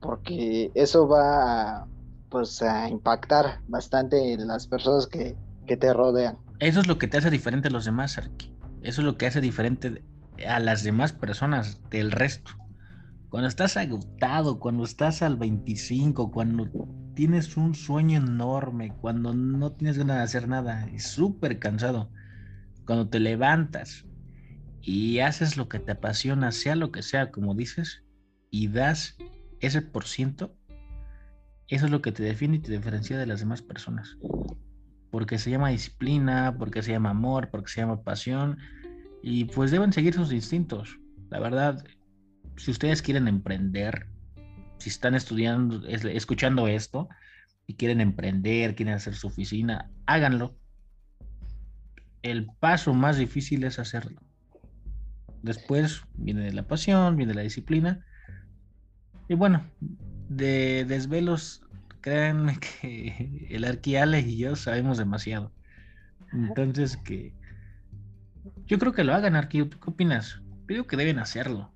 porque 0.00 0.70
eso 0.74 1.08
va 1.08 1.80
a, 1.80 1.88
pues, 2.30 2.62
a 2.62 2.88
impactar 2.88 3.60
bastante 3.68 4.36
las 4.38 4.66
personas 4.66 5.06
que, 5.06 5.36
que 5.66 5.76
te 5.76 5.92
rodean. 5.92 6.38
Eso 6.60 6.80
es 6.80 6.86
lo 6.86 6.98
que 6.98 7.08
te 7.08 7.18
hace 7.18 7.30
diferente 7.30 7.68
a 7.68 7.70
los 7.70 7.84
demás, 7.84 8.18
Arki. 8.18 8.52
Eso 8.82 9.00
es 9.00 9.04
lo 9.04 9.16
que 9.16 9.26
hace 9.26 9.40
diferente 9.40 10.02
a 10.46 10.58
las 10.60 10.82
demás 10.82 11.12
personas 11.12 11.80
del 11.90 12.12
resto. 12.12 12.52
Cuando 13.28 13.48
estás 13.48 13.76
agotado, 13.76 14.58
cuando 14.58 14.84
estás 14.84 15.22
al 15.22 15.36
25, 15.36 16.30
cuando 16.30 16.68
tienes 17.14 17.56
un 17.56 17.74
sueño 17.74 18.18
enorme, 18.18 18.94
cuando 19.00 19.34
no 19.34 19.72
tienes 19.72 19.98
ganas 19.98 20.16
de 20.16 20.22
hacer 20.22 20.48
nada, 20.48 20.88
es 20.94 21.04
súper 21.04 21.58
cansado. 21.58 22.10
Cuando 22.86 23.08
te 23.08 23.20
levantas 23.20 24.06
y 24.80 25.18
haces 25.18 25.56
lo 25.56 25.68
que 25.68 25.78
te 25.78 25.92
apasiona, 25.92 26.52
sea 26.52 26.74
lo 26.74 26.90
que 26.90 27.02
sea, 27.02 27.30
como 27.30 27.54
dices, 27.54 28.04
y 28.50 28.68
das 28.68 29.16
ese 29.60 29.82
por 29.82 30.06
ciento, 30.06 30.56
eso 31.68 31.86
es 31.86 31.90
lo 31.90 32.02
que 32.02 32.12
te 32.12 32.22
define 32.22 32.56
y 32.56 32.60
te 32.60 32.72
diferencia 32.72 33.18
de 33.18 33.26
las 33.26 33.40
demás 33.40 33.62
personas 33.62 34.16
porque 35.10 35.38
se 35.38 35.50
llama 35.50 35.70
disciplina, 35.70 36.56
porque 36.58 36.82
se 36.82 36.92
llama 36.92 37.10
amor, 37.10 37.48
porque 37.50 37.70
se 37.70 37.80
llama 37.80 38.02
pasión, 38.02 38.58
y 39.22 39.46
pues 39.46 39.70
deben 39.70 39.92
seguir 39.92 40.14
sus 40.14 40.32
instintos. 40.32 40.98
La 41.30 41.40
verdad, 41.40 41.84
si 42.56 42.70
ustedes 42.70 43.02
quieren 43.02 43.28
emprender, 43.28 44.06
si 44.78 44.90
están 44.90 45.14
estudiando, 45.14 45.86
escuchando 45.86 46.68
esto 46.68 47.08
y 47.66 47.74
quieren 47.74 48.00
emprender, 48.00 48.74
quieren 48.74 48.94
hacer 48.94 49.14
su 49.14 49.28
oficina, 49.28 49.90
háganlo. 50.06 50.54
El 52.22 52.46
paso 52.60 52.94
más 52.94 53.16
difícil 53.16 53.64
es 53.64 53.78
hacerlo. 53.78 54.20
Después 55.42 56.02
viene 56.14 56.52
la 56.52 56.66
pasión, 56.66 57.16
viene 57.16 57.34
la 57.34 57.42
disciplina. 57.42 58.04
Y 59.28 59.34
bueno, 59.34 59.64
de 60.28 60.84
desvelos 60.84 61.62
créanme 62.00 62.58
que 62.58 63.46
el 63.50 63.64
Arquiale 63.64 64.20
y 64.20 64.36
yo 64.36 64.56
sabemos 64.56 64.98
demasiado. 64.98 65.52
Entonces 66.32 66.96
que 66.96 67.32
yo 68.66 68.78
creo 68.78 68.92
que 68.92 69.04
lo 69.04 69.14
hagan, 69.14 69.34
Arqui. 69.34 69.64
¿Tú 69.64 69.78
qué 69.80 69.90
opinas? 69.90 70.40
Creo 70.66 70.86
que 70.86 70.96
deben 70.96 71.18
hacerlo. 71.18 71.70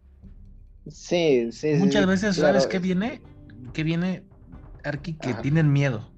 Sí, 0.88 1.50
sí. 1.52 1.74
Muchas 1.74 2.06
veces, 2.06 2.36
¿sabes 2.36 2.66
qué 2.66 2.78
viene? 2.78 3.22
¿Qué 3.72 3.82
viene, 3.82 4.24
Arqui? 4.84 5.14
Que 5.14 5.32
tienen 5.34 5.72
miedo. 5.72 6.10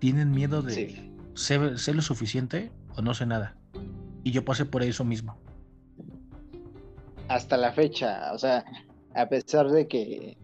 Tienen 0.00 0.32
miedo 0.32 0.62
de 0.62 1.12
ser, 1.34 1.94
lo 1.94 2.02
suficiente 2.02 2.72
o 2.96 3.02
no 3.02 3.14
sé 3.14 3.26
nada. 3.26 3.56
Y 4.24 4.32
yo 4.32 4.44
pasé 4.44 4.64
por 4.64 4.82
eso 4.82 5.04
mismo. 5.04 5.38
Hasta 7.28 7.56
la 7.56 7.72
fecha, 7.72 8.32
o 8.32 8.38
sea, 8.38 8.64
a 9.14 9.28
pesar 9.28 9.70
de 9.70 9.86
que 9.88 10.36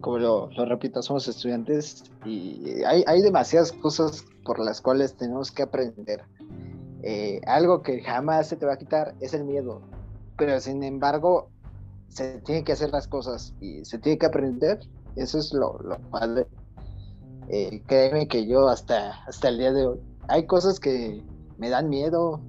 como 0.00 0.18
lo, 0.18 0.48
repito, 0.66 1.02
somos 1.02 1.26
estudiantes 1.26 2.04
y 2.24 2.82
hay, 2.84 3.02
hay, 3.06 3.22
demasiadas 3.22 3.72
cosas 3.72 4.24
por 4.44 4.58
las 4.58 4.80
cuales 4.80 5.16
tenemos 5.16 5.50
que 5.50 5.62
aprender. 5.62 6.22
Eh, 7.02 7.40
algo 7.46 7.82
que 7.82 8.02
jamás 8.02 8.48
se 8.48 8.56
te 8.56 8.66
va 8.66 8.74
a 8.74 8.78
quitar 8.78 9.14
es 9.20 9.34
el 9.34 9.44
miedo, 9.44 9.80
pero 10.36 10.60
sin 10.60 10.82
embargo 10.82 11.50
se 12.08 12.40
tienen 12.42 12.64
que 12.64 12.72
hacer 12.72 12.90
las 12.90 13.08
cosas 13.08 13.54
y 13.60 13.84
se 13.84 13.98
tiene 13.98 14.18
que 14.18 14.26
aprender. 14.26 14.80
Eso 15.16 15.38
es 15.38 15.52
lo, 15.52 15.78
padre. 16.10 16.46
Eh, 17.48 17.82
créeme 17.86 18.28
que 18.28 18.46
yo 18.46 18.68
hasta, 18.68 19.24
hasta 19.24 19.48
el 19.48 19.58
día 19.58 19.72
de 19.72 19.86
hoy 19.86 20.00
hay 20.28 20.46
cosas 20.46 20.80
que 20.80 21.22
me 21.58 21.70
dan 21.70 21.88
miedo, 21.88 22.40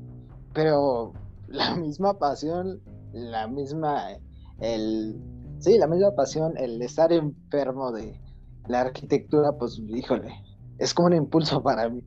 pero 0.53 1.13
la 1.47 1.75
misma 1.75 2.17
pasión, 2.17 2.81
la 3.13 3.47
misma, 3.47 4.17
el 4.59 5.19
Sí, 5.59 5.77
la 5.77 5.87
misma 5.87 6.13
pasión, 6.15 6.53
el 6.57 6.81
estar 6.81 7.11
enfermo 7.11 7.91
de 7.91 8.19
la 8.67 8.81
arquitectura, 8.81 9.51
pues 9.57 9.79
híjole, 9.87 10.33
es 10.77 10.93
como 10.93 11.07
un 11.07 11.13
impulso 11.13 11.61
para 11.63 11.89
mí. 11.89 12.03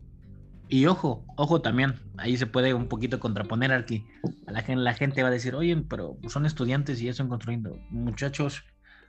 Y 0.69 0.87
ojo, 0.87 1.25
ojo 1.37 1.61
también, 1.61 1.95
ahí 2.17 2.37
se 2.37 2.47
puede 2.47 2.75
un 2.75 2.87
poquito 2.87 3.19
contraponer 3.19 3.73
aquí. 3.73 4.07
A 4.47 4.53
la 4.53 4.63
gente, 4.63 4.83
la 4.83 4.95
gente 4.95 5.23
va 5.23 5.29
a 5.29 5.33
decir, 5.33 5.57
oye, 5.57 5.77
pero 5.89 6.17
son 6.29 6.47
estudiantes 6.47 7.01
y 7.01 7.07
ya 7.07 7.11
están 7.11 7.29
construyendo. 7.29 7.77
Muchachos, 7.91 8.63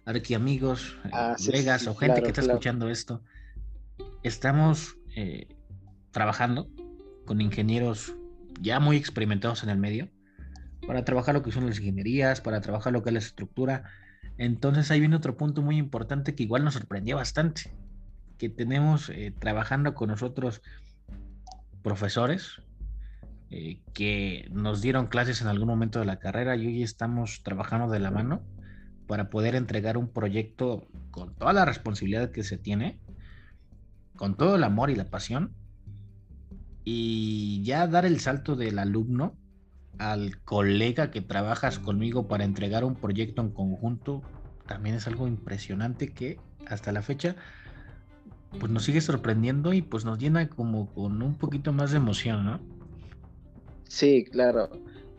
aquí 0.05 0.33
amigos, 0.33 0.97
eh, 1.05 1.09
ah, 1.13 1.35
colegas 1.37 1.85
o 1.85 1.93
gente 1.93 2.23
que 2.23 2.29
está 2.29 2.41
escuchando 2.41 2.89
esto, 2.89 3.21
estamos 4.23 4.97
eh, 5.15 5.55
trabajando 6.09 6.67
con 7.25 7.41
ingenieros 7.41 8.15
ya 8.59 8.79
muy 8.79 8.97
experimentados 8.97 9.61
en 9.61 9.69
el 9.69 9.77
medio 9.77 10.09
para 10.87 11.05
trabajar 11.05 11.35
lo 11.35 11.43
que 11.43 11.51
son 11.51 11.67
las 11.67 11.77
ingenierías, 11.79 12.41
para 12.41 12.61
trabajar 12.61 12.91
lo 12.91 13.03
que 13.03 13.09
es 13.09 13.13
la 13.13 13.19
estructura. 13.19 13.83
Entonces 14.37 14.89
ahí 14.91 14.99
viene 14.99 15.15
otro 15.15 15.37
punto 15.37 15.61
muy 15.61 15.77
importante 15.77 16.35
que 16.35 16.43
igual 16.43 16.63
nos 16.63 16.73
sorprendió 16.73 17.17
bastante, 17.17 17.73
que 18.37 18.49
tenemos 18.49 19.09
eh, 19.09 19.33
trabajando 19.37 19.93
con 19.93 20.09
nosotros 20.09 20.61
profesores 21.83 22.61
eh, 23.49 23.79
que 23.93 24.47
nos 24.51 24.81
dieron 24.81 25.07
clases 25.07 25.41
en 25.41 25.47
algún 25.47 25.67
momento 25.67 25.99
de 25.99 26.05
la 26.05 26.19
carrera 26.19 26.55
y 26.55 26.67
hoy 26.67 26.83
estamos 26.83 27.41
trabajando 27.43 27.91
de 27.91 27.99
la 27.99 28.09
mano 28.09 28.41
para 29.07 29.29
poder 29.29 29.55
entregar 29.55 29.97
un 29.97 30.07
proyecto 30.07 30.87
con 31.11 31.35
toda 31.35 31.51
la 31.51 31.65
responsabilidad 31.65 32.31
que 32.31 32.43
se 32.43 32.57
tiene, 32.57 32.97
con 34.15 34.37
todo 34.37 34.55
el 34.55 34.63
amor 34.63 34.89
y 34.89 34.95
la 34.95 35.09
pasión, 35.09 35.53
y 36.85 37.61
ya 37.63 37.87
dar 37.87 38.05
el 38.05 38.21
salto 38.21 38.55
del 38.55 38.79
alumno 38.79 39.35
al 39.97 40.41
colega 40.43 41.11
que 41.11 41.21
trabajas 41.21 41.79
conmigo 41.79 42.27
para 42.27 42.43
entregar 42.43 42.83
un 42.83 42.95
proyecto 42.95 43.41
en 43.41 43.51
conjunto, 43.51 44.21
también 44.67 44.95
es 44.95 45.07
algo 45.07 45.27
impresionante 45.27 46.13
que 46.13 46.39
hasta 46.67 46.91
la 46.91 47.01
fecha 47.01 47.35
pues 48.59 48.71
nos 48.71 48.83
sigue 48.83 49.01
sorprendiendo 49.01 49.73
y 49.73 49.81
pues 49.81 50.05
nos 50.05 50.19
llena 50.19 50.49
como 50.49 50.87
con 50.93 51.21
un 51.21 51.35
poquito 51.35 51.71
más 51.71 51.91
de 51.91 51.97
emoción, 51.97 52.45
¿no? 52.45 52.59
Sí, 53.87 54.25
claro. 54.25 54.69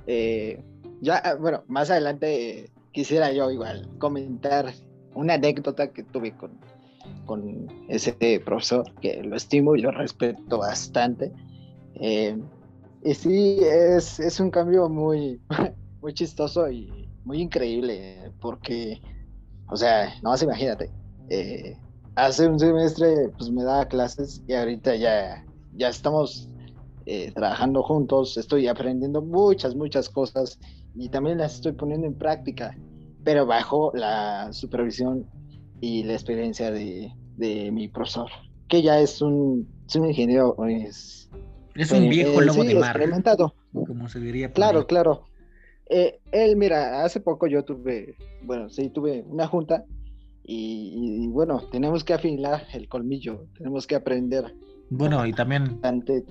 Eh, 0.06 0.62
ya, 1.00 1.16
ah, 1.16 1.34
bueno, 1.34 1.64
más 1.66 1.90
adelante 1.90 2.70
quisiera 2.92 3.32
yo 3.32 3.50
igual 3.50 3.88
comentar 3.98 4.72
una 5.14 5.34
anécdota 5.34 5.92
que 5.92 6.02
tuve 6.02 6.32
con, 6.32 6.52
con 7.26 7.66
ese 7.88 8.42
profesor, 8.44 8.92
que 9.00 9.22
lo 9.22 9.36
estimo 9.36 9.76
y 9.76 9.82
lo 9.82 9.90
respeto 9.90 10.58
bastante. 10.58 11.32
Eh, 11.94 12.36
y 13.04 13.14
sí, 13.14 13.58
es, 13.60 14.20
es, 14.20 14.38
un 14.38 14.50
cambio 14.50 14.88
muy, 14.88 15.40
muy 16.00 16.14
chistoso 16.14 16.70
y 16.70 17.08
muy 17.24 17.40
increíble, 17.40 18.32
porque, 18.40 19.00
o 19.68 19.76
sea, 19.76 20.14
no 20.22 20.30
más 20.30 20.42
imagínate, 20.42 20.90
eh, 21.28 21.76
hace 22.14 22.46
un 22.46 22.58
semestre 22.58 23.28
pues 23.36 23.50
me 23.50 23.64
daba 23.64 23.86
clases 23.86 24.42
y 24.46 24.54
ahorita 24.54 24.94
ya, 24.96 25.44
ya 25.74 25.88
estamos 25.88 26.48
eh, 27.06 27.32
trabajando 27.32 27.82
juntos, 27.82 28.36
estoy 28.36 28.68
aprendiendo 28.68 29.20
muchas, 29.20 29.74
muchas 29.74 30.08
cosas 30.08 30.58
y 30.94 31.08
también 31.08 31.38
las 31.38 31.54
estoy 31.54 31.72
poniendo 31.72 32.06
en 32.06 32.14
práctica, 32.14 32.76
pero 33.24 33.46
bajo 33.46 33.90
la 33.94 34.52
supervisión 34.52 35.26
y 35.80 36.04
la 36.04 36.12
experiencia 36.12 36.70
de, 36.70 37.12
de 37.36 37.72
mi 37.72 37.88
profesor, 37.88 38.30
que 38.68 38.82
ya 38.82 39.00
es 39.00 39.20
un, 39.20 39.68
es 39.88 39.96
un 39.96 40.06
ingeniero, 40.06 40.54
es, 40.66 41.28
es 41.74 41.90
un 41.92 42.08
viejo 42.08 42.42
eh, 42.42 42.46
lobo 42.46 42.64
de 42.64 42.74
mar. 42.74 42.96
Experimentado. 42.96 43.54
Como 43.72 44.08
se 44.08 44.20
diría. 44.20 44.52
Claro, 44.52 44.86
claro. 44.86 45.26
Eh, 45.88 46.20
él, 46.32 46.56
mira, 46.56 47.04
hace 47.04 47.20
poco 47.20 47.46
yo 47.46 47.64
tuve, 47.64 48.16
bueno, 48.42 48.70
sí, 48.70 48.88
tuve 48.88 49.24
una 49.26 49.46
junta 49.46 49.84
y, 50.44 51.26
bueno, 51.28 51.68
tenemos 51.70 52.02
que 52.02 52.14
afilar 52.14 52.66
el 52.72 52.88
colmillo, 52.88 53.46
tenemos 53.56 53.86
que 53.86 53.96
aprender. 53.96 54.54
Bueno, 54.90 55.24
y 55.26 55.32
también 55.32 55.78
antes, 55.82 56.24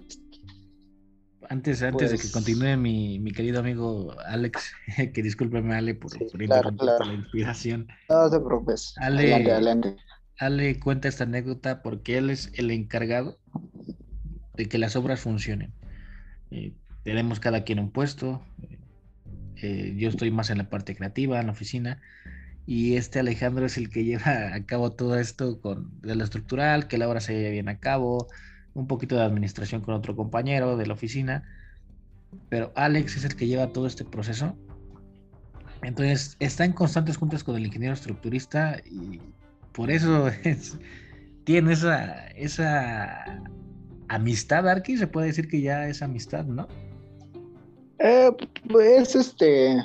antes, 1.49 1.79
de 1.79 1.91
que 1.91 2.17
pues 2.17 2.31
continúe 2.31 2.77
mi, 2.77 3.19
mi, 3.19 3.31
querido 3.31 3.59
amigo 3.59 4.15
Alex, 4.25 4.73
que 5.13 5.21
discúlpeme 5.21 5.75
Ale 5.75 5.95
por, 5.95 6.11
la 6.19 7.13
inspiración. 7.13 7.87
No 8.09 8.29
te 8.29 8.39
preocupes. 8.39 8.95
Ale, 8.97 9.33
Ale 10.39 10.79
cuenta 10.79 11.07
esta 11.07 11.25
anécdota 11.25 11.83
porque 11.83 12.17
él 12.17 12.31
es 12.31 12.51
el 12.55 12.71
encargado 12.71 13.37
de 14.61 14.69
que 14.69 14.77
las 14.77 14.95
obras 14.95 15.19
funcionen. 15.21 15.73
Eh, 16.51 16.73
tenemos 17.03 17.39
cada 17.39 17.63
quien 17.63 17.79
un 17.79 17.89
puesto. 17.89 18.45
Eh, 19.55 19.95
yo 19.97 20.09
estoy 20.09 20.29
más 20.29 20.51
en 20.51 20.59
la 20.59 20.69
parte 20.69 20.95
creativa, 20.95 21.39
en 21.39 21.47
la 21.47 21.53
oficina 21.53 21.99
y 22.65 22.95
este 22.95 23.19
Alejandro 23.19 23.65
es 23.65 23.77
el 23.77 23.89
que 23.89 24.03
lleva 24.05 24.53
a 24.53 24.65
cabo 24.65 24.91
todo 24.91 25.17
esto 25.17 25.59
con 25.61 25.89
de 26.01 26.15
lo 26.15 26.23
estructural, 26.23 26.87
que 26.87 26.97
la 26.97 27.09
obra 27.09 27.21
se 27.21 27.33
lleve 27.33 27.51
bien 27.51 27.69
a 27.69 27.79
cabo, 27.79 28.27
un 28.73 28.87
poquito 28.87 29.15
de 29.15 29.23
administración 29.23 29.81
con 29.81 29.95
otro 29.95 30.15
compañero 30.15 30.77
de 30.77 30.85
la 30.85 30.93
oficina, 30.93 31.43
pero 32.49 32.71
Alex 32.75 33.17
es 33.17 33.25
el 33.25 33.35
que 33.35 33.47
lleva 33.47 33.73
todo 33.73 33.87
este 33.87 34.05
proceso. 34.05 34.55
Entonces 35.81 36.37
está 36.39 36.63
en 36.63 36.73
constantes 36.73 37.17
juntas 37.17 37.43
con 37.43 37.55
el 37.55 37.65
ingeniero 37.65 37.95
estructurista 37.95 38.77
y 38.85 39.19
por 39.71 39.89
eso 39.89 40.29
tiene 41.43 41.73
esa, 41.73 42.27
esa 42.27 43.41
amistad, 44.15 44.67
Arki, 44.67 44.97
se 44.97 45.07
puede 45.07 45.27
decir 45.27 45.47
que 45.47 45.61
ya 45.61 45.87
es 45.87 46.01
amistad, 46.01 46.45
¿no? 46.45 46.67
Eh, 47.99 48.31
pues 48.69 49.15
este 49.15 49.77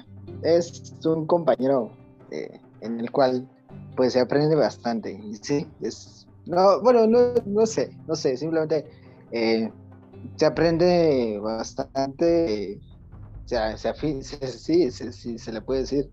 es 0.43 0.93
un 1.05 1.27
compañero 1.27 1.91
eh, 2.31 2.59
en 2.81 3.01
el 3.01 3.11
cual 3.11 3.47
pues 3.95 4.15
se 4.15 4.21
aprende 4.21 4.57
bastante. 4.57 5.13
Y 5.13 5.35
sí, 5.37 5.67
es, 5.81 6.27
no, 6.47 6.81
bueno, 6.83 7.07
no, 7.07 7.35
no 7.45 7.67
sé, 7.67 7.91
no 8.07 8.15
sé, 8.15 8.37
simplemente 8.37 8.87
eh, 9.33 9.71
se 10.37 10.47
aprende 10.47 11.39
bastante, 11.41 12.81
o 13.45 13.49
sea, 13.49 13.77
se, 13.77 13.93
sí, 14.23 14.91
sí, 14.91 15.39
se 15.39 15.53
le 15.53 15.61
puede 15.61 15.81
decir, 15.81 16.11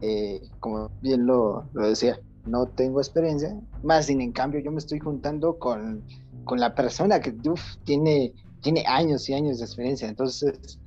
eh, 0.00 0.40
como 0.60 0.90
bien 1.02 1.26
lo, 1.26 1.64
lo, 1.72 1.88
decía, 1.88 2.20
no 2.46 2.66
tengo 2.66 3.00
experiencia, 3.00 3.58
más 3.82 4.06
sin 4.06 4.20
en 4.20 4.32
cambio 4.32 4.60
yo 4.60 4.70
me 4.70 4.78
estoy 4.78 5.00
juntando 5.00 5.58
con, 5.58 6.02
con 6.48 6.58
la 6.58 6.74
persona 6.74 7.20
que 7.20 7.36
tiene, 7.84 8.32
tiene 8.62 8.82
años 8.86 9.28
y 9.28 9.34
años 9.34 9.58
de 9.58 9.66
experiencia, 9.66 10.08
entonces 10.08 10.80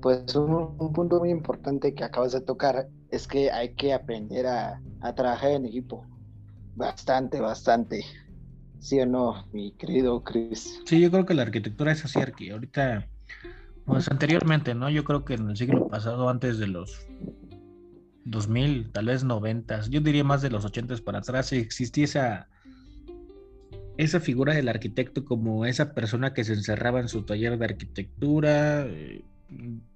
pues 0.00 0.32
un, 0.36 0.92
punto 0.94 1.18
muy 1.18 1.30
importante 1.30 1.92
que 1.92 2.04
acabas 2.04 2.30
de 2.30 2.40
tocar 2.40 2.86
es 3.10 3.26
que 3.26 3.50
hay 3.50 3.74
que 3.74 3.92
aprender 3.92 4.46
a, 4.46 4.80
trabajar 5.16 5.50
en 5.50 5.66
equipo. 5.66 6.06
Bastante, 6.76 7.40
bastante. 7.40 8.04
¿Sí 8.78 9.00
o 9.00 9.06
no, 9.06 9.44
mi 9.52 9.72
querido 9.72 10.22
Chris? 10.22 10.80
Sí, 10.86 11.00
yo 11.00 11.10
creo 11.10 11.26
que 11.26 11.34
la 11.34 11.42
arquitectura 11.42 11.90
es 11.90 12.04
así, 12.04 12.20
Arqui. 12.20 12.50
Ahorita, 12.50 13.08
pues 13.86 14.08
anteriormente, 14.08 14.72
¿no? 14.76 14.88
Yo 14.88 15.02
creo 15.02 15.24
que 15.24 15.34
en 15.34 15.50
el 15.50 15.56
siglo 15.56 15.88
pasado, 15.88 16.28
antes 16.28 16.58
de 16.58 16.68
los 16.68 17.04
2000, 18.24 18.92
tal 18.92 19.06
vez 19.06 19.24
90, 19.24 19.88
yo 19.88 20.00
diría 20.00 20.22
más 20.22 20.42
de 20.42 20.50
los 20.50 20.64
80 20.64 20.94
para 21.04 21.18
atrás, 21.18 21.52
existía 21.52 22.04
esa, 22.04 22.48
esa 23.98 24.20
figura 24.20 24.54
del 24.54 24.68
arquitecto 24.68 25.24
como 25.24 25.66
esa 25.66 25.92
persona 25.92 26.32
que 26.32 26.44
se 26.44 26.54
encerraba 26.54 27.00
en 27.00 27.08
su 27.08 27.24
taller 27.24 27.58
de 27.58 27.64
arquitectura, 27.64 28.86
eh, 28.86 29.24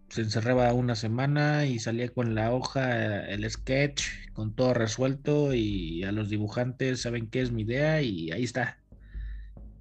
se 0.08 0.22
encerraba 0.22 0.72
una 0.74 0.96
semana 0.96 1.66
y 1.66 1.78
salía 1.78 2.08
con 2.08 2.34
la 2.34 2.52
hoja, 2.52 3.24
el 3.26 3.48
sketch, 3.48 4.02
con 4.32 4.54
todo 4.54 4.74
resuelto 4.74 5.54
y 5.54 6.02
a 6.02 6.10
los 6.10 6.28
dibujantes 6.28 7.02
saben 7.02 7.28
qué 7.28 7.42
es 7.42 7.52
mi 7.52 7.62
idea 7.62 8.02
y 8.02 8.32
ahí 8.32 8.42
está. 8.42 8.78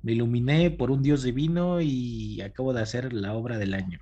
Me 0.04 0.12
iluminé 0.14 0.70
por 0.70 0.92
un 0.92 1.02
dios 1.02 1.24
divino 1.24 1.82
y 1.82 2.42
acabo 2.42 2.74
de 2.74 2.82
hacer 2.82 3.14
la 3.14 3.34
obra 3.34 3.58
del 3.58 3.74
año. 3.74 4.00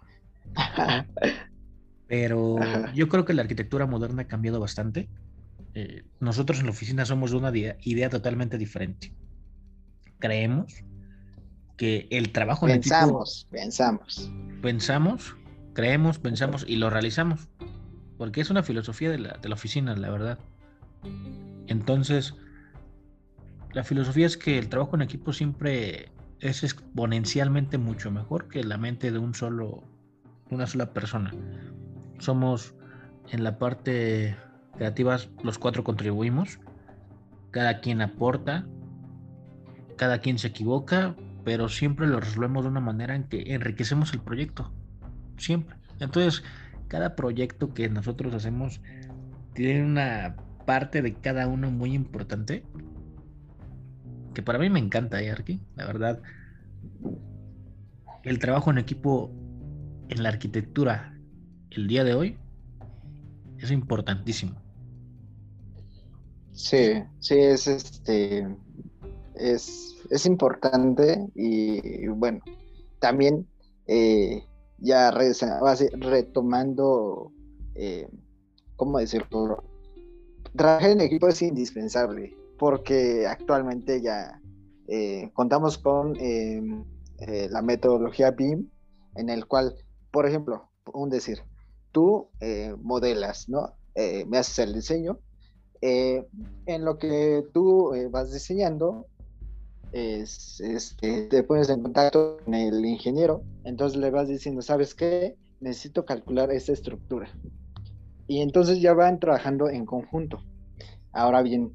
Pero 2.08 2.58
yo 2.94 3.08
creo 3.08 3.24
que 3.24 3.34
la 3.34 3.44
arquitectura 3.44 3.86
moderna 3.86 4.24
ha 4.24 4.28
cambiado 4.28 4.60
bastante. 4.60 5.08
Eh, 5.76 6.04
nosotros 6.20 6.60
en 6.60 6.66
la 6.66 6.72
oficina 6.72 7.06
somos 7.06 7.32
de 7.32 7.38
una 7.38 7.54
idea 7.56 8.10
totalmente 8.10 8.58
diferente. 8.58 9.14
Creemos 10.20 10.84
que 11.78 12.08
el 12.12 12.32
trabajo 12.32 12.68
pensamos, 12.68 13.48
en 13.52 13.60
pensamos, 13.60 14.30
pensamos, 14.62 14.62
pensamos 14.62 15.40
creemos, 15.80 16.20
pensamos 16.20 16.66
y 16.68 16.76
lo 16.76 16.90
realizamos. 16.90 17.48
Porque 18.18 18.42
es 18.42 18.50
una 18.50 18.64
filosofía 18.64 19.10
de 19.12 19.20
la, 19.20 19.38
de 19.38 19.48
la 19.48 19.56
oficina, 19.56 19.96
la 19.96 20.10
verdad. 20.10 20.40
Entonces, 21.68 22.36
la 23.72 23.86
filosofía 23.86 24.26
es 24.26 24.36
que 24.36 24.58
el 24.58 24.68
trabajo 24.68 24.98
en 24.98 25.04
equipo 25.04 25.32
siempre 25.32 26.12
es 26.42 26.64
exponencialmente 26.64 27.78
mucho 27.78 28.12
mejor 28.12 28.50
que 28.50 28.64
la 28.64 28.78
mente 28.78 29.12
de 29.14 29.20
un 29.20 29.34
solo, 29.34 29.84
una 30.50 30.68
sola 30.68 30.92
persona. 30.94 31.34
Somos 32.18 32.74
en 33.32 33.46
la 33.46 33.58
parte 33.58 34.36
creativa, 34.76 35.18
los 35.44 35.58
cuatro 35.60 35.86
contribuimos, 35.86 36.60
cada 37.52 37.80
quien 37.80 38.02
aporta, 38.02 38.68
cada 40.00 40.20
quien 40.20 40.40
se 40.40 40.48
equivoca, 40.48 41.14
pero 41.44 41.68
siempre 41.68 42.08
lo 42.08 42.22
resolvemos 42.22 42.64
de 42.64 42.70
una 42.70 42.80
manera 42.80 43.16
en 43.16 43.26
que 43.26 43.54
enriquecemos 43.54 44.14
el 44.14 44.22
proyecto 44.22 44.72
siempre. 45.38 45.76
Entonces, 46.00 46.42
cada 46.88 47.18
proyecto 47.18 47.74
que 47.74 47.90
nosotros 47.90 48.34
hacemos 48.34 48.80
tiene 49.54 49.84
una 49.84 50.38
parte 50.66 51.02
de 51.02 51.16
cada 51.16 51.48
uno 51.48 51.70
muy 51.70 51.94
importante 51.94 52.64
que 54.34 54.42
para 54.42 54.58
mí 54.58 54.70
me 54.70 54.80
encanta, 54.80 55.22
¿eh, 55.22 55.36
La 55.76 55.86
verdad, 55.86 56.22
el 58.24 58.40
trabajo 58.40 58.72
en 58.72 58.78
equipo 58.78 59.34
en 60.08 60.24
la 60.24 60.30
arquitectura 60.30 61.14
el 61.72 61.88
día 61.88 62.06
de 62.06 62.14
hoy 62.14 62.38
es 63.58 63.70
importantísimo. 63.70 64.62
Sí, 66.54 67.04
sí, 67.20 67.36
es 67.36 67.68
este, 67.68 68.48
es, 69.40 69.98
es 70.10 70.26
importante 70.26 71.28
y 71.36 72.08
bueno, 72.08 72.40
también 73.00 73.48
eh, 73.88 74.44
ya 74.82 75.12
retomando, 75.12 77.32
eh, 77.76 78.08
¿cómo 78.76 79.00
decirlo? 79.00 79.64
Trabajar 80.56 80.92
en 80.92 81.02
equipo 81.02 81.28
es 81.28 81.42
indispensable 81.42 82.36
porque 82.58 83.28
actualmente 83.28 84.02
ya 84.02 84.42
eh, 84.88 85.30
contamos 85.34 85.78
con 85.78 86.16
em, 86.20 86.84
eh, 87.20 87.48
la 87.50 87.62
metodología 87.62 88.32
BIM 88.32 88.70
en 89.16 89.30
el 89.30 89.46
cual, 89.46 89.76
por 90.12 90.28
ejemplo, 90.28 90.70
un 90.94 91.10
decir, 91.10 91.44
tú 91.92 92.30
modelas, 92.82 93.50
¿no? 93.50 93.76
me 94.28 94.38
haces 94.38 94.60
el 94.60 94.74
diseño. 94.74 95.20
en 95.82 96.86
lo 96.86 96.98
que 96.98 97.44
tú 97.54 97.92
vas 98.12 98.32
diseñando, 98.32 99.08
es, 99.92 100.60
este, 100.62 101.24
te 101.24 101.44
pones 101.44 101.70
en 101.70 101.82
contacto 101.82 102.38
con 102.44 102.54
el 102.54 102.86
ingeniero, 102.86 103.44
entonces 103.64 104.00
le 104.00 104.12
vas 104.12 104.28
diciendo, 104.28 104.62
¿sabes 104.62 104.94
qué? 104.94 105.36
Necesito 105.60 106.06
calcular 106.06 106.52
esta 106.52 106.74
estructura. 106.74 107.30
Y 108.28 108.42
entonces 108.42 108.80
ya 108.80 108.94
van 108.94 109.20
trabajando 109.20 109.70
en 109.70 109.86
conjunto. 109.86 110.44
Ahora 111.12 111.42
bien, 111.42 111.74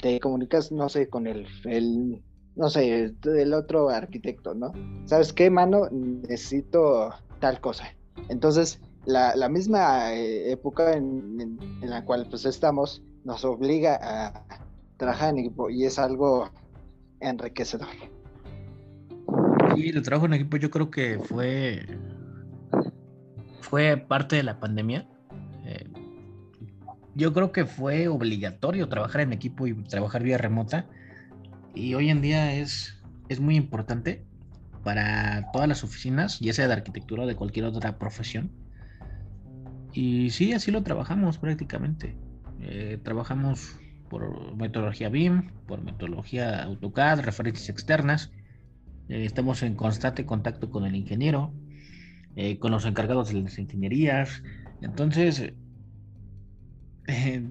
te 0.00 0.20
comunicas, 0.20 0.70
no 0.70 0.88
sé, 0.88 1.08
con 1.08 1.26
el, 1.26 1.46
el 1.64 2.22
no 2.56 2.70
sé, 2.70 3.14
el 3.24 3.54
otro 3.54 3.88
arquitecto, 3.88 4.54
¿no? 4.54 4.72
¿Sabes 5.06 5.32
qué, 5.32 5.50
mano? 5.50 5.88
Necesito 5.90 7.10
tal 7.40 7.60
cosa. 7.60 7.86
Entonces, 8.28 8.80
la, 9.06 9.34
la 9.34 9.48
misma 9.48 10.14
eh, 10.14 10.52
época 10.52 10.92
en, 10.96 11.58
en, 11.82 11.90
la 11.90 12.04
cual 12.04 12.26
pues 12.28 12.44
estamos 12.44 13.02
nos 13.24 13.44
obliga 13.44 13.98
a 14.00 14.44
trabajar 14.96 15.30
en 15.30 15.38
equipo 15.38 15.68
y 15.68 15.84
es 15.84 15.98
algo 15.98 16.50
enriquecedor. 17.28 17.88
Sí, 19.74 19.88
el 19.88 20.02
trabajo 20.02 20.26
en 20.26 20.34
equipo 20.34 20.56
yo 20.56 20.70
creo 20.70 20.90
que 20.90 21.18
fue, 21.18 21.84
fue 23.60 23.96
parte 23.96 24.36
de 24.36 24.42
la 24.42 24.60
pandemia. 24.60 25.08
Eh, 25.64 25.88
yo 27.14 27.32
creo 27.32 27.52
que 27.52 27.64
fue 27.64 28.08
obligatorio 28.08 28.88
trabajar 28.88 29.22
en 29.22 29.32
equipo 29.32 29.66
y 29.66 29.74
trabajar 29.84 30.22
vía 30.22 30.38
remota. 30.38 30.86
Y 31.74 31.94
hoy 31.94 32.10
en 32.10 32.20
día 32.20 32.54
es, 32.54 33.02
es 33.28 33.40
muy 33.40 33.56
importante 33.56 34.24
para 34.84 35.50
todas 35.52 35.66
las 35.66 35.82
oficinas, 35.82 36.38
ya 36.40 36.52
sea 36.52 36.68
de 36.68 36.74
arquitectura 36.74 37.24
o 37.24 37.26
de 37.26 37.34
cualquier 37.34 37.64
otra 37.64 37.98
profesión. 37.98 38.52
Y 39.92 40.30
sí, 40.30 40.52
así 40.52 40.70
lo 40.70 40.82
trabajamos 40.82 41.38
prácticamente. 41.38 42.16
Eh, 42.60 42.98
trabajamos 43.02 43.78
por 44.08 44.56
metodología 44.56 45.08
BIM, 45.08 45.50
por 45.66 45.82
metodología 45.82 46.62
AutoCAD, 46.64 47.20
referencias 47.20 47.68
externas. 47.68 48.30
Eh, 49.08 49.24
estamos 49.24 49.62
en 49.62 49.74
constante 49.74 50.24
contacto 50.26 50.70
con 50.70 50.84
el 50.84 50.94
ingeniero, 50.94 51.52
eh, 52.36 52.58
con 52.58 52.72
los 52.72 52.84
encargados 52.84 53.28
de 53.28 53.40
las 53.40 53.58
ingenierías. 53.58 54.42
Entonces, 54.80 55.52
eh, 57.06 57.42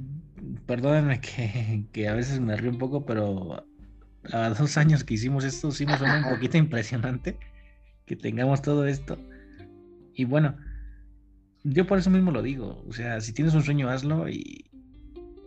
perdónenme 0.66 1.20
que, 1.22 1.86
que, 1.92 2.08
a 2.08 2.14
veces 2.14 2.40
me 2.40 2.56
río 2.56 2.72
un 2.72 2.78
poco, 2.78 3.06
pero 3.06 3.66
a 4.32 4.50
dos 4.50 4.78
años 4.78 5.04
que 5.04 5.16
hicimos 5.16 5.44
esto, 5.44 5.72
sí 5.72 5.86
me 5.86 5.98
suena 5.98 6.26
un 6.26 6.34
poquito 6.34 6.58
impresionante 6.58 7.38
que 8.06 8.16
tengamos 8.16 8.62
todo 8.62 8.86
esto. 8.86 9.18
Y 10.16 10.26
bueno, 10.26 10.56
yo 11.64 11.88
por 11.88 11.98
eso 11.98 12.10
mismo 12.10 12.32
lo 12.32 12.42
digo. 12.42 12.84
O 12.88 12.94
sea, 12.94 13.22
si 13.22 13.34
tienes 13.34 13.54
un 13.54 13.64
sueño, 13.64 13.90
hazlo 13.90 14.30
y, 14.30 14.66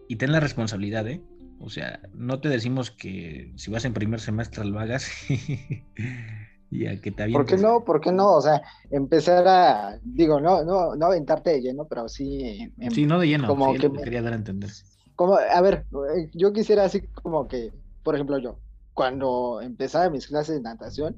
y 0.09 0.17
ten 0.17 0.33
la 0.33 0.41
responsabilidad, 0.41 1.07
¿eh? 1.09 1.23
O 1.59 1.71
sea, 1.71 2.01
no 2.15 2.41
te 2.41 2.49
decimos 2.49 2.91
que 2.91 3.53
si 3.57 3.71
vas 3.71 3.85
en 3.85 3.95
primer 3.95 4.21
semestre 4.21 4.65
lo 4.65 4.79
hagas 4.79 5.11
y 6.71 6.87
a 6.87 7.01
que 7.01 7.11
te 7.11 7.23
avientes. 7.23 7.33
¿Por 7.33 7.47
qué 7.47 7.63
no? 7.63 7.85
¿Por 7.85 8.01
qué 8.01 8.13
no? 8.13 8.35
O 8.35 8.43
sea, 8.43 8.63
empezar 8.91 9.47
a, 9.49 9.99
digo, 10.03 10.41
no, 10.41 10.65
no, 10.65 10.95
no 10.97 11.07
aventarte 11.07 11.51
de 11.51 11.63
lleno, 11.63 11.87
pero 11.87 12.09
sí. 12.09 12.73
sí, 12.93 13.07
no 13.07 13.19
de 13.19 13.29
lleno, 13.29 13.49
como 13.49 13.75
que 13.75 13.89
me 13.89 14.03
quería 14.03 14.23
dar 14.23 14.35
a 14.35 14.37
entender. 14.37 14.71
Como, 15.15 15.37
a 15.37 15.61
ver, 15.63 15.87
eh, 16.15 16.31
yo 16.35 16.53
quisiera 16.53 16.85
así 16.85 17.01
como 17.23 17.49
que, 17.49 17.73
por 18.03 18.15
ejemplo, 18.15 18.39
yo, 18.39 18.59
cuando 18.93 19.61
empezaba 19.63 20.11
mis 20.11 20.27
clases 20.27 20.57
de 20.57 20.63
natación, 20.63 21.17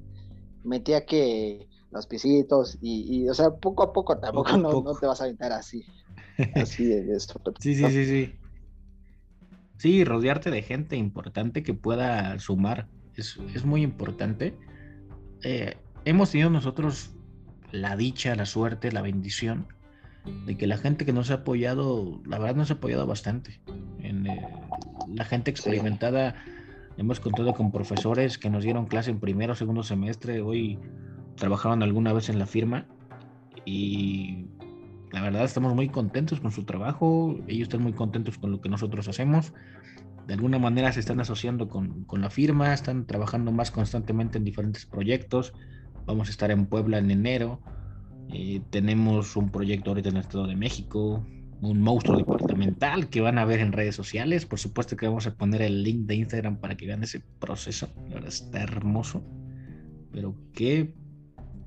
metía 0.62 1.04
que 1.04 1.66
los 1.90 2.06
pisitos 2.06 2.78
y, 2.80 3.22
y 3.22 3.28
o 3.28 3.34
sea, 3.34 3.50
poco 3.50 3.82
a 3.82 3.92
poco 3.92 4.18
tampoco 4.18 4.56
no, 4.56 4.82
no, 4.82 4.94
te 4.94 5.06
vas 5.06 5.20
a 5.20 5.24
aventar 5.24 5.52
así. 5.52 5.84
Así 6.54 6.84
de 6.84 7.16
esto. 7.16 7.40
sí, 7.58 7.74
sí, 7.74 7.90
sí, 7.90 8.04
sí. 8.04 8.38
Sí, 9.78 10.04
rodearte 10.04 10.50
de 10.50 10.62
gente 10.62 10.96
importante 10.96 11.62
que 11.62 11.72
pueda 11.72 12.38
sumar 12.40 12.88
es, 13.16 13.64
muy 13.64 13.82
importante. 13.82 14.54
Eh, 15.42 15.76
hemos 16.04 16.30
tenido 16.30 16.50
nosotros 16.50 17.10
la 17.72 17.96
dicha, 17.96 18.34
la 18.34 18.46
suerte, 18.46 18.92
la 18.92 19.02
bendición 19.02 19.66
de 20.46 20.56
que 20.56 20.66
la 20.66 20.76
gente 20.76 21.04
que 21.06 21.12
nos 21.12 21.30
ha 21.30 21.34
apoyado, 21.34 22.20
la 22.26 22.38
verdad 22.38 22.56
nos 22.56 22.70
ha 22.70 22.74
apoyado 22.74 23.06
bastante. 23.06 23.60
En, 24.00 24.26
eh, 24.26 24.48
la 25.14 25.24
gente 25.24 25.50
experimentada, 25.50 26.34
hemos 26.96 27.20
contado 27.20 27.54
con 27.54 27.70
profesores 27.70 28.36
que 28.36 28.50
nos 28.50 28.64
dieron 28.64 28.86
clase 28.86 29.10
en 29.10 29.20
primero 29.20 29.52
o 29.52 29.56
segundo 29.56 29.82
semestre, 29.82 30.40
hoy 30.40 30.78
trabajaron 31.36 31.82
alguna 31.82 32.12
vez 32.12 32.28
en 32.28 32.38
la 32.38 32.46
firma 32.46 32.86
y 33.64 34.46
la 35.12 35.22
verdad 35.22 35.44
estamos 35.44 35.74
muy 35.74 35.88
contentos 35.88 36.40
con 36.40 36.52
su 36.52 36.64
trabajo, 36.64 37.38
ellos 37.46 37.68
están 37.68 37.82
muy 37.82 37.92
contentos 37.92 38.38
con 38.38 38.50
lo 38.50 38.60
que 38.60 38.68
nosotros 38.68 39.08
hacemos. 39.08 39.52
De 40.26 40.34
alguna 40.34 40.58
manera 40.58 40.92
se 40.92 41.00
están 41.00 41.20
asociando 41.20 41.68
con, 41.68 42.04
la 42.12 42.28
firma, 42.28 42.74
están 42.74 43.06
trabajando 43.06 43.50
más 43.50 43.70
constantemente 43.70 44.36
en 44.36 44.44
diferentes 44.44 44.84
proyectos. 44.84 45.54
Vamos 46.04 46.28
a 46.28 46.30
estar 46.30 46.50
en 46.50 46.66
Puebla 46.66 46.98
en 46.98 47.10
enero. 47.10 47.62
Eh, 48.30 48.60
tenemos 48.68 49.36
un 49.36 49.50
proyecto 49.50 49.90
ahorita 49.90 50.10
en 50.10 50.16
el 50.16 50.20
Estado 50.20 50.46
de 50.46 50.56
México, 50.56 51.26
un 51.62 51.80
monstruo 51.80 52.18
departamental 52.18 53.08
que 53.08 53.22
van 53.22 53.38
a 53.38 53.46
ver 53.46 53.60
en 53.60 53.72
redes 53.72 53.96
sociales. 53.96 54.44
Por 54.44 54.58
supuesto 54.58 54.98
que 54.98 55.08
vamos 55.08 55.26
a 55.26 55.34
poner 55.34 55.62
el 55.62 55.82
link 55.82 56.00
de 56.00 56.16
Instagram 56.16 56.58
para 56.58 56.76
que 56.76 56.86
vean 56.86 57.02
ese 57.02 57.22
proceso. 57.38 57.88
La 58.08 58.16
verdad 58.16 58.28
está 58.28 58.60
hermoso. 58.62 59.24
Pero 60.12 60.34
qué 60.52 60.92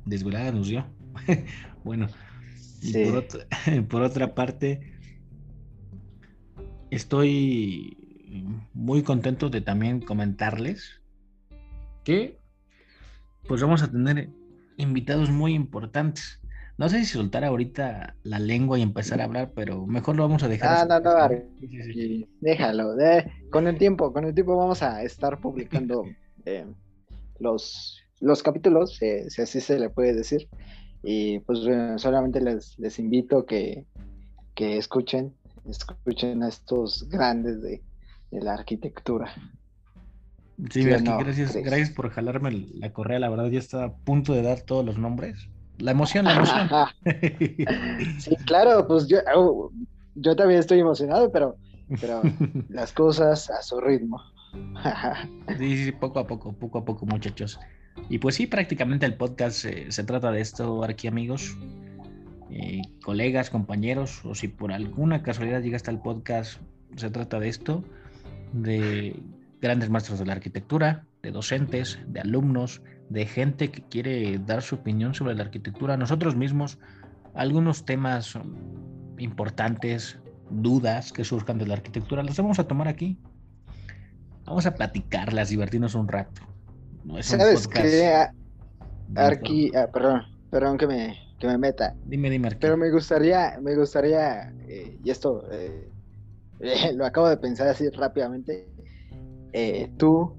desvelada 0.06 0.52
nos 0.52 0.68
dio. 0.68 0.86
bueno, 1.84 2.08
por, 3.90 4.02
otra, 4.02 4.34
parte, 4.34 4.82
estoy 6.90 7.98
muy 8.74 9.04
contento 9.04 9.50
de 9.50 9.62
también 9.62 10.02
comentarles 10.02 11.02
que 12.04 12.40
pues 13.48 13.62
vamos 13.62 13.84
a 13.84 13.92
tener 13.92 14.30
invitados 14.78 15.30
muy 15.30 15.54
importantes. 15.54 16.40
No 16.78 16.90
sé 16.90 17.00
si 17.00 17.06
soltar 17.06 17.44
ahorita 17.44 18.16
la 18.24 18.40
lengua 18.40 18.80
y 18.80 18.82
empezar 18.82 19.22
a 19.22 19.26
hablar, 19.26 19.52
pero 19.54 19.86
mejor 19.86 20.16
lo 20.16 20.24
vamos 20.24 20.42
a 20.42 20.48
dejar. 20.48 20.78
Ah, 20.80 20.86
no, 20.86 21.00
no, 21.00 21.14
déjalo. 22.40 22.96
con 23.52 23.68
el 23.68 23.78
tiempo, 23.78 24.12
con 24.12 24.26
el 24.26 24.34
tiempo 24.34 24.58
vamos 24.58 24.82
a 24.82 25.04
estar 25.04 25.40
publicando 25.40 26.06
eh, 26.46 26.66
los, 27.40 28.02
los 28.20 28.42
capítulos, 28.42 29.00
eh, 29.02 29.30
si 29.30 29.42
así 29.44 29.62
se 29.62 29.78
le 29.78 29.90
puede 29.90 30.14
decir. 30.14 30.48
Y 31.04 31.40
pues 31.40 31.60
solamente 31.98 32.42
les, 32.42 32.78
les 32.78 33.00
invito 33.00 33.46
que, 33.46 33.86
que 34.56 34.78
escuchen, 34.78 35.34
escuchen 35.68 36.44
a 36.44 36.50
estos 36.50 37.08
grandes 37.10 37.62
de, 37.62 37.82
la 38.32 38.54
arquitectura. 38.54 39.34
Sí, 40.70 40.84
gracias, 40.84 41.56
gracias 41.56 41.90
por 41.90 42.10
jalarme 42.12 42.68
la 42.76 42.94
correa, 42.94 43.20
la 43.20 43.30
verdad 43.30 43.48
ya 43.48 43.60
estaba 43.60 43.86
a 43.86 43.94
punto 43.94 44.34
de 44.34 44.42
dar 44.42 44.62
todos 44.62 44.86
los 44.86 44.98
nombres. 44.98 45.50
La 45.80 45.92
emoción, 45.92 46.26
la 46.26 46.34
emoción. 46.34 46.70
sí, 48.20 48.36
claro, 48.46 48.88
pues 48.88 49.08
yo, 49.08 49.18
yo 50.16 50.36
también 50.36 50.60
estoy 50.60 50.80
emocionado, 50.80 51.32
pero, 51.32 51.58
pero 52.00 52.22
las 52.70 52.94
cosas 52.94 53.50
a 53.50 53.62
su 53.64 53.82
ritmo. 53.82 54.22
sí, 55.58 55.86
sí, 55.86 55.92
poco 55.92 56.20
a 56.20 56.28
poco, 56.28 56.54
poco 56.54 56.78
a 56.78 56.86
poco, 56.86 57.06
muchachos. 57.06 57.60
Y 58.10 58.20
pues 58.20 58.36
sí, 58.36 58.48
prácticamente 58.48 59.06
el 59.06 59.16
podcast 59.16 59.66
se 59.88 60.04
trata 60.04 60.32
de 60.32 60.42
esto, 60.42 60.84
aquí 60.84 61.08
amigos, 61.08 61.58
eh, 62.54 62.82
colegas, 63.02 63.50
compañeros, 63.50 64.26
o 64.26 64.36
si 64.36 64.50
por 64.50 64.74
alguna 64.74 65.24
casualidad 65.24 65.62
llegaste 65.62 65.90
al 65.90 66.02
podcast, 66.02 66.60
se 66.98 67.10
trata 67.10 67.40
de 67.40 67.48
esto, 67.48 67.84
de 68.52 69.16
grandes 69.62 69.90
maestros 69.90 70.20
de 70.20 70.26
la 70.26 70.34
arquitectura, 70.34 71.06
de 71.24 71.32
docentes, 71.32 72.00
de 72.08 72.20
alumnos, 72.20 72.82
de 73.10 73.26
gente 73.26 73.72
que 73.72 73.84
quiere 73.84 74.38
dar 74.40 74.62
su 74.64 74.76
opinión 74.76 75.14
sobre 75.14 75.36
la 75.36 75.44
arquitectura, 75.44 75.96
nosotros 75.96 76.36
mismos, 76.36 76.78
algunos 77.34 77.86
temas 77.86 78.38
importantes, 79.18 80.20
dudas 80.50 81.14
que 81.14 81.24
surjan 81.24 81.58
de 81.58 81.68
la 81.68 81.76
arquitectura, 81.76 82.22
los 82.22 82.36
vamos 82.36 82.60
a 82.60 82.68
tomar 82.68 82.90
aquí. 82.90 83.18
Vamos 84.44 84.66
a 84.66 84.74
platicarlas, 84.76 85.50
divertirnos 85.50 85.96
un 85.96 86.10
rato. 86.10 86.42
¿Sabes 87.22 87.68
qué? 87.68 88.28
Arqui, 89.16 89.72
ah, 89.76 89.90
perdón, 89.92 90.22
perdón 90.50 90.78
que 90.78 90.88
me, 90.88 91.18
que 91.40 91.48
me 91.48 91.58
meta. 91.58 91.96
Dime, 92.06 92.30
dime, 92.30 92.50
Pero 92.60 92.78
me 92.78 92.90
gustaría, 92.92 93.60
me 93.62 93.76
gustaría, 93.76 94.54
eh, 94.68 94.98
y 95.04 95.10
esto 95.10 95.44
eh, 95.52 95.90
lo 96.96 97.06
acabo 97.06 97.28
de 97.28 97.38
pensar 97.38 97.68
así 97.68 97.90
rápidamente. 97.90 98.68
Eh, 99.54 99.92
tú, 99.98 100.38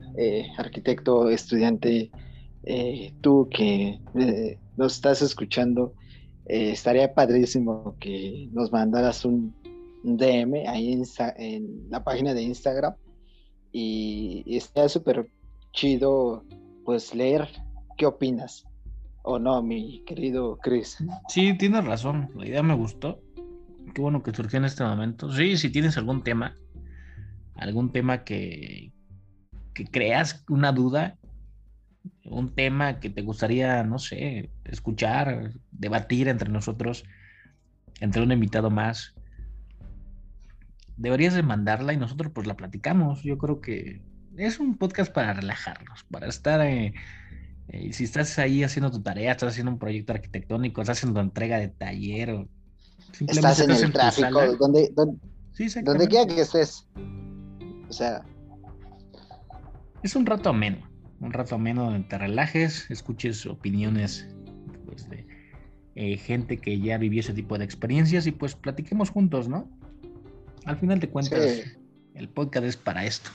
arquitecto, 0.56 1.28
estudiante, 1.28 2.10
tú 3.20 3.48
que 3.50 4.00
nos 4.76 4.94
estás 4.94 5.20
escuchando, 5.20 5.92
estaría 6.46 7.12
padrísimo 7.12 7.94
que 8.00 8.48
nos 8.52 8.72
mandaras 8.72 9.24
un, 9.24 9.54
DM 10.04 10.66
ahí 10.66 11.00
en, 11.36 11.90
la 11.90 12.02
página 12.02 12.34
de 12.34 12.42
Instagram 12.42 12.94
y, 13.70 14.42
y 14.46 14.56
estaría 14.56 14.88
súper 14.88 15.30
chido 15.72 16.44
pues 16.84 17.14
leer 17.14 17.48
qué 17.96 18.06
opinas 18.06 18.64
o 19.22 19.38
no, 19.38 19.62
mi 19.62 20.02
querido 20.04 20.58
Chris. 20.58 20.98
Sí, 21.28 21.56
tienes 21.56 21.84
razón, 21.84 22.30
la 22.34 22.46
idea 22.46 22.62
me 22.62 22.74
gustó. 22.74 23.20
Qué 23.94 24.00
bueno 24.00 24.22
que 24.22 24.32
surgió 24.32 24.58
en 24.58 24.64
este 24.64 24.84
momento. 24.84 25.30
Sí, 25.32 25.56
si 25.56 25.70
tienes 25.70 25.96
algún 25.96 26.22
tema, 26.22 26.56
algún 27.54 27.92
tema 27.92 28.24
que, 28.24 28.92
que 29.74 29.86
creas 29.86 30.44
una 30.48 30.72
duda, 30.72 31.18
un 32.24 32.54
tema 32.54 33.00
que 33.00 33.10
te 33.10 33.22
gustaría, 33.22 33.84
no 33.84 33.98
sé, 33.98 34.50
escuchar, 34.64 35.52
debatir 35.70 36.28
entre 36.28 36.48
nosotros, 36.48 37.04
entre 38.00 38.22
un 38.22 38.32
invitado 38.32 38.70
más, 38.70 39.14
deberías 40.96 41.34
de 41.34 41.42
mandarla 41.42 41.92
y 41.92 41.96
nosotros 41.96 42.32
pues 42.34 42.46
la 42.46 42.56
platicamos. 42.56 43.22
Yo 43.22 43.38
creo 43.38 43.60
que 43.60 44.02
es 44.36 44.60
un 44.60 44.76
podcast 44.76 45.12
para 45.12 45.34
relajarnos, 45.34 46.04
para 46.10 46.28
estar... 46.28 46.60
Eh, 46.60 46.94
eh, 47.68 47.92
si 47.92 48.04
estás 48.04 48.38
ahí 48.38 48.64
haciendo 48.64 48.90
tu 48.90 49.00
tarea, 49.00 49.32
estás 49.32 49.52
haciendo 49.52 49.72
un 49.72 49.78
proyecto 49.78 50.12
arquitectónico, 50.12 50.80
estás 50.80 50.98
haciendo 50.98 51.20
entrega 51.20 51.58
de 51.58 51.68
taller 51.68 52.30
o 52.30 52.48
estás 53.20 53.60
en 53.60 53.70
el 53.70 53.92
tráfico, 53.92 54.56
donde, 54.56 54.92
donde, 54.94 56.08
quiera 56.08 56.26
que 56.26 56.40
estés. 56.40 56.86
O 57.88 57.92
sea. 57.92 58.24
Es 60.02 60.16
un 60.16 60.26
rato 60.26 60.50
ameno, 60.50 60.78
un 61.20 61.32
rato 61.32 61.54
ameno 61.54 61.84
donde 61.84 62.08
te 62.08 62.18
relajes, 62.18 62.90
escuches 62.90 63.46
opiniones 63.46 64.26
pues, 64.84 65.08
de 65.08 65.24
eh, 65.94 66.16
gente 66.16 66.58
que 66.58 66.80
ya 66.80 66.98
vivió 66.98 67.20
ese 67.20 67.32
tipo 67.32 67.56
de 67.56 67.64
experiencias 67.64 68.26
y 68.26 68.32
pues 68.32 68.56
platiquemos 68.56 69.10
juntos, 69.10 69.48
¿no? 69.48 69.68
Al 70.64 70.76
final 70.76 70.98
de 70.98 71.08
cuentas, 71.08 71.62
el 72.14 72.28
podcast 72.28 72.66
es 72.66 72.76
para 72.76 73.06
esto. 73.06 73.30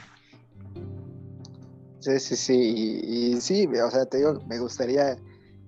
Sí, 2.00 2.20
sí, 2.20 2.36
sí. 2.36 3.02
Y, 3.04 3.42
sí, 3.42 3.68
o 3.68 3.92
sea, 3.92 4.06
te 4.06 4.18
digo, 4.18 4.42
me 4.48 4.60
gustaría, 4.60 5.18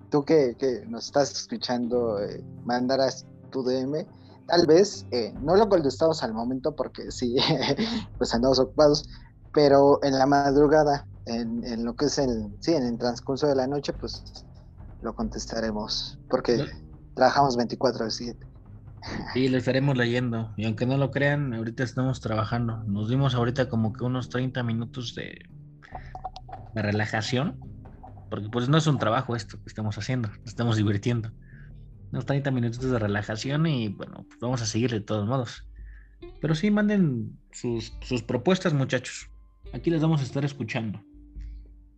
tú 0.10 0.24
que, 0.24 0.56
nos 0.88 1.06
estás 1.06 1.32
escuchando, 1.32 2.20
eh, 2.20 2.44
mandaras 2.64 3.26
tu 3.52 3.64
DM. 3.64 4.06
Tal 4.48 4.66
vez 4.66 5.06
eh, 5.12 5.34
no 5.42 5.56
lo 5.56 5.70
contestamos 5.70 6.24
al 6.24 6.34
momento 6.34 6.76
porque 6.76 7.12
sí, 7.12 7.36
pues 8.18 8.34
andamos 8.34 8.60
ocupados, 8.60 9.08
pero 9.54 10.00
en 10.04 10.18
la 10.18 10.26
madrugada, 10.26 11.06
en, 11.26 11.84
lo 11.84 11.96
que 11.96 12.06
es 12.06 12.18
el, 12.18 12.56
sí, 12.60 12.74
en 12.74 12.84
el 12.84 12.98
transcurso 12.98 13.48
de 13.48 13.56
la 13.56 13.68
noche, 13.68 13.94
pues 13.94 14.24
lo 15.02 15.14
contestaremos 15.14 16.18
porque 16.30 16.66
trabajamos 17.14 17.56
24 17.58 18.06
a 18.06 18.10
7. 18.10 18.48
Sí, 19.34 19.48
lo 19.48 19.58
estaremos 19.58 19.96
leyendo. 19.96 20.52
Y 20.58 20.66
aunque 20.66 20.86
no 20.86 20.98
lo 20.98 21.12
crean, 21.12 21.54
ahorita 21.54 21.84
estamos 21.84 22.20
trabajando. 22.20 22.84
Nos 22.84 23.10
dimos 23.10 23.34
ahorita 23.36 23.70
como 23.70 23.94
que 23.94 24.04
unos 24.04 24.30
30 24.30 24.64
minutos 24.64 25.16
de 25.16 25.40
de 26.74 26.82
relajación, 26.82 27.60
porque 28.30 28.50
pues 28.50 28.70
no 28.70 28.78
es 28.78 28.88
un 28.88 29.00
trabajo 29.00 29.36
esto 29.36 29.58
que 29.58 29.68
estamos 29.68 29.98
haciendo, 29.98 30.30
nos 30.30 30.48
estamos 30.48 30.78
divirtiendo. 30.78 31.32
Unos 32.12 32.26
30 32.26 32.52
minutos 32.52 32.82
de 32.82 32.98
relajación 32.98 33.68
y 33.68 33.90
bueno, 33.90 34.26
pues 34.28 34.40
vamos 34.40 34.62
a 34.62 34.66
seguir 34.66 34.92
de 34.92 35.02
todos 35.02 35.28
modos. 35.28 35.68
Pero 36.42 36.56
sí, 36.56 36.72
manden 36.72 37.38
sus, 37.52 37.94
sus 38.02 38.24
propuestas, 38.24 38.74
muchachos. 38.74 39.30
Aquí 39.74 39.90
les 39.90 40.02
vamos 40.02 40.22
a 40.22 40.24
estar 40.24 40.44
escuchando. 40.44 41.02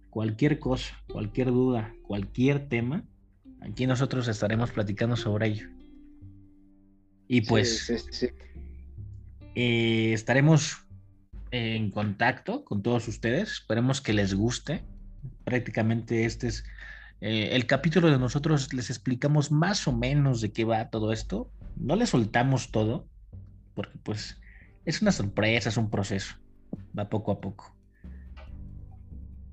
Cualquier 0.09 0.59
cosa, 0.59 0.93
cualquier 1.11 1.47
duda, 1.47 1.93
cualquier 2.03 2.67
tema, 2.67 3.05
aquí 3.61 3.87
nosotros 3.87 4.27
estaremos 4.27 4.71
platicando 4.71 5.15
sobre 5.15 5.47
ello. 5.47 5.69
Y 7.27 7.41
pues 7.41 7.89
eh, 9.55 10.11
estaremos 10.13 10.85
en 11.51 11.91
contacto 11.91 12.63
con 12.65 12.81
todos 12.81 13.07
ustedes. 13.07 13.51
Esperemos 13.51 14.01
que 14.01 14.13
les 14.13 14.33
guste. 14.33 14.83
Prácticamente 15.43 16.25
este 16.25 16.47
es 16.47 16.63
eh, 17.19 17.49
el 17.51 17.67
capítulo 17.67 18.09
de 18.09 18.17
nosotros. 18.17 18.73
Les 18.73 18.89
explicamos 18.89 19.51
más 19.51 19.87
o 19.87 19.93
menos 19.93 20.41
de 20.41 20.51
qué 20.51 20.65
va 20.65 20.89
todo 20.89 21.11
esto. 21.11 21.51
No 21.75 21.95
les 21.95 22.09
soltamos 22.09 22.71
todo, 22.71 23.07
porque 23.75 23.97
pues 24.03 24.39
es 24.85 25.01
una 25.01 25.11
sorpresa, 25.11 25.69
es 25.69 25.77
un 25.77 25.89
proceso. 25.89 26.35
Va 26.97 27.09
poco 27.09 27.31
a 27.31 27.41
poco. 27.41 27.75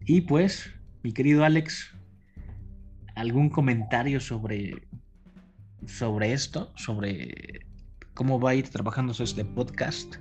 Y 0.00 0.22
pues, 0.22 0.70
mi 1.02 1.12
querido 1.12 1.44
Alex, 1.44 1.94
¿algún 3.14 3.50
comentario 3.50 4.20
sobre, 4.20 4.88
sobre 5.86 6.32
esto? 6.32 6.72
Sobre 6.76 7.66
cómo 8.14 8.40
va 8.40 8.50
a 8.50 8.54
ir 8.54 8.68
trabajándose 8.70 9.24
este 9.24 9.44
podcast. 9.44 10.16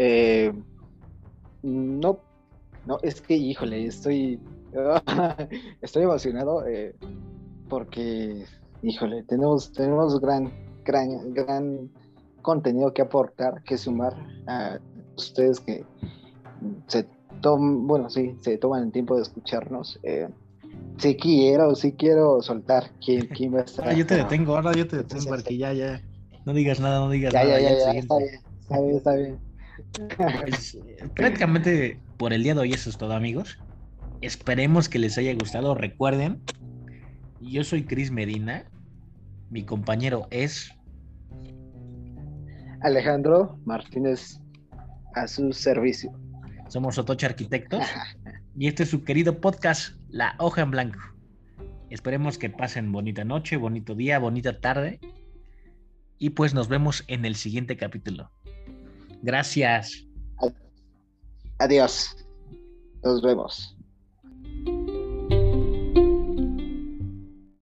Eh, 0.00 0.52
no, 1.62 2.20
no, 2.86 2.98
es 3.02 3.20
que, 3.20 3.34
híjole, 3.34 3.84
estoy, 3.84 4.40
estoy 5.82 6.04
emocionado 6.04 6.64
eh, 6.68 6.94
porque, 7.68 8.44
híjole, 8.82 9.24
tenemos, 9.24 9.72
tenemos 9.72 10.20
gran, 10.20 10.52
gran, 10.84 11.34
gran 11.34 11.90
contenido 12.42 12.94
que 12.94 13.02
aportar, 13.02 13.64
que 13.64 13.76
sumar 13.76 14.14
a 14.46 14.78
ustedes 15.16 15.58
que 15.58 15.84
se 16.86 17.04
toman, 17.42 17.88
bueno, 17.88 18.08
sí, 18.08 18.36
se 18.40 18.56
toman 18.56 18.84
el 18.84 18.92
tiempo 18.92 19.16
de 19.16 19.22
escucharnos. 19.22 19.98
Eh, 20.04 20.28
si 20.98 21.16
quiero, 21.16 21.74
si 21.74 21.92
quiero 21.94 22.40
soltar 22.40 22.92
quién, 23.04 23.26
quién 23.26 23.52
va 23.52 23.60
a 23.60 23.64
estar. 23.64 23.84
Ahora 23.84 23.98
yo 23.98 24.06
te 24.06 24.14
detengo, 24.14 24.54
ahora 24.54 24.72
yo 24.74 24.86
te 24.86 24.98
detengo, 24.98 25.24
porque 25.26 25.58
ya, 25.58 25.72
ya. 25.72 26.00
No 26.44 26.54
digas 26.54 26.78
nada, 26.78 27.00
no 27.00 27.10
digas 27.10 27.32
ya, 27.32 27.42
nada. 27.42 27.60
Ya, 27.60 27.68
ya, 27.68 27.92
ya, 27.92 27.98
está 27.98 28.18
bien, 28.18 28.40
está 28.60 28.80
bien, 28.80 28.96
está 28.96 29.14
bien. 29.16 29.47
Pues, 30.16 30.78
prácticamente 31.14 32.00
por 32.16 32.32
el 32.32 32.42
día 32.42 32.54
de 32.54 32.60
hoy 32.60 32.72
eso 32.72 32.90
es 32.90 32.98
todo, 32.98 33.12
amigos. 33.14 33.58
Esperemos 34.20 34.88
que 34.88 34.98
les 34.98 35.16
haya 35.18 35.34
gustado. 35.34 35.74
Recuerden, 35.74 36.42
yo 37.40 37.64
soy 37.64 37.84
Cris 37.84 38.10
Medina. 38.10 38.64
Mi 39.50 39.64
compañero 39.64 40.26
es 40.30 40.72
Alejandro 42.82 43.58
Martínez 43.64 44.40
a 45.14 45.26
su 45.26 45.52
servicio. 45.52 46.12
Somos 46.68 46.98
Otocha 46.98 47.28
Arquitectos 47.28 47.84
y 48.56 48.66
este 48.66 48.82
es 48.82 48.90
su 48.90 49.04
querido 49.04 49.40
podcast 49.40 49.96
La 50.08 50.34
Hoja 50.38 50.62
en 50.62 50.70
Blanco. 50.70 51.00
Esperemos 51.90 52.36
que 52.36 52.50
pasen 52.50 52.92
bonita 52.92 53.24
noche, 53.24 53.56
bonito 53.56 53.94
día, 53.94 54.18
bonita 54.18 54.60
tarde 54.60 55.00
y 56.18 56.30
pues 56.30 56.52
nos 56.52 56.68
vemos 56.68 57.04
en 57.06 57.24
el 57.24 57.36
siguiente 57.36 57.76
capítulo. 57.76 58.30
Gracias. 59.22 60.04
Adiós. 61.58 62.14
Nos 63.02 63.22
vemos. 63.22 63.77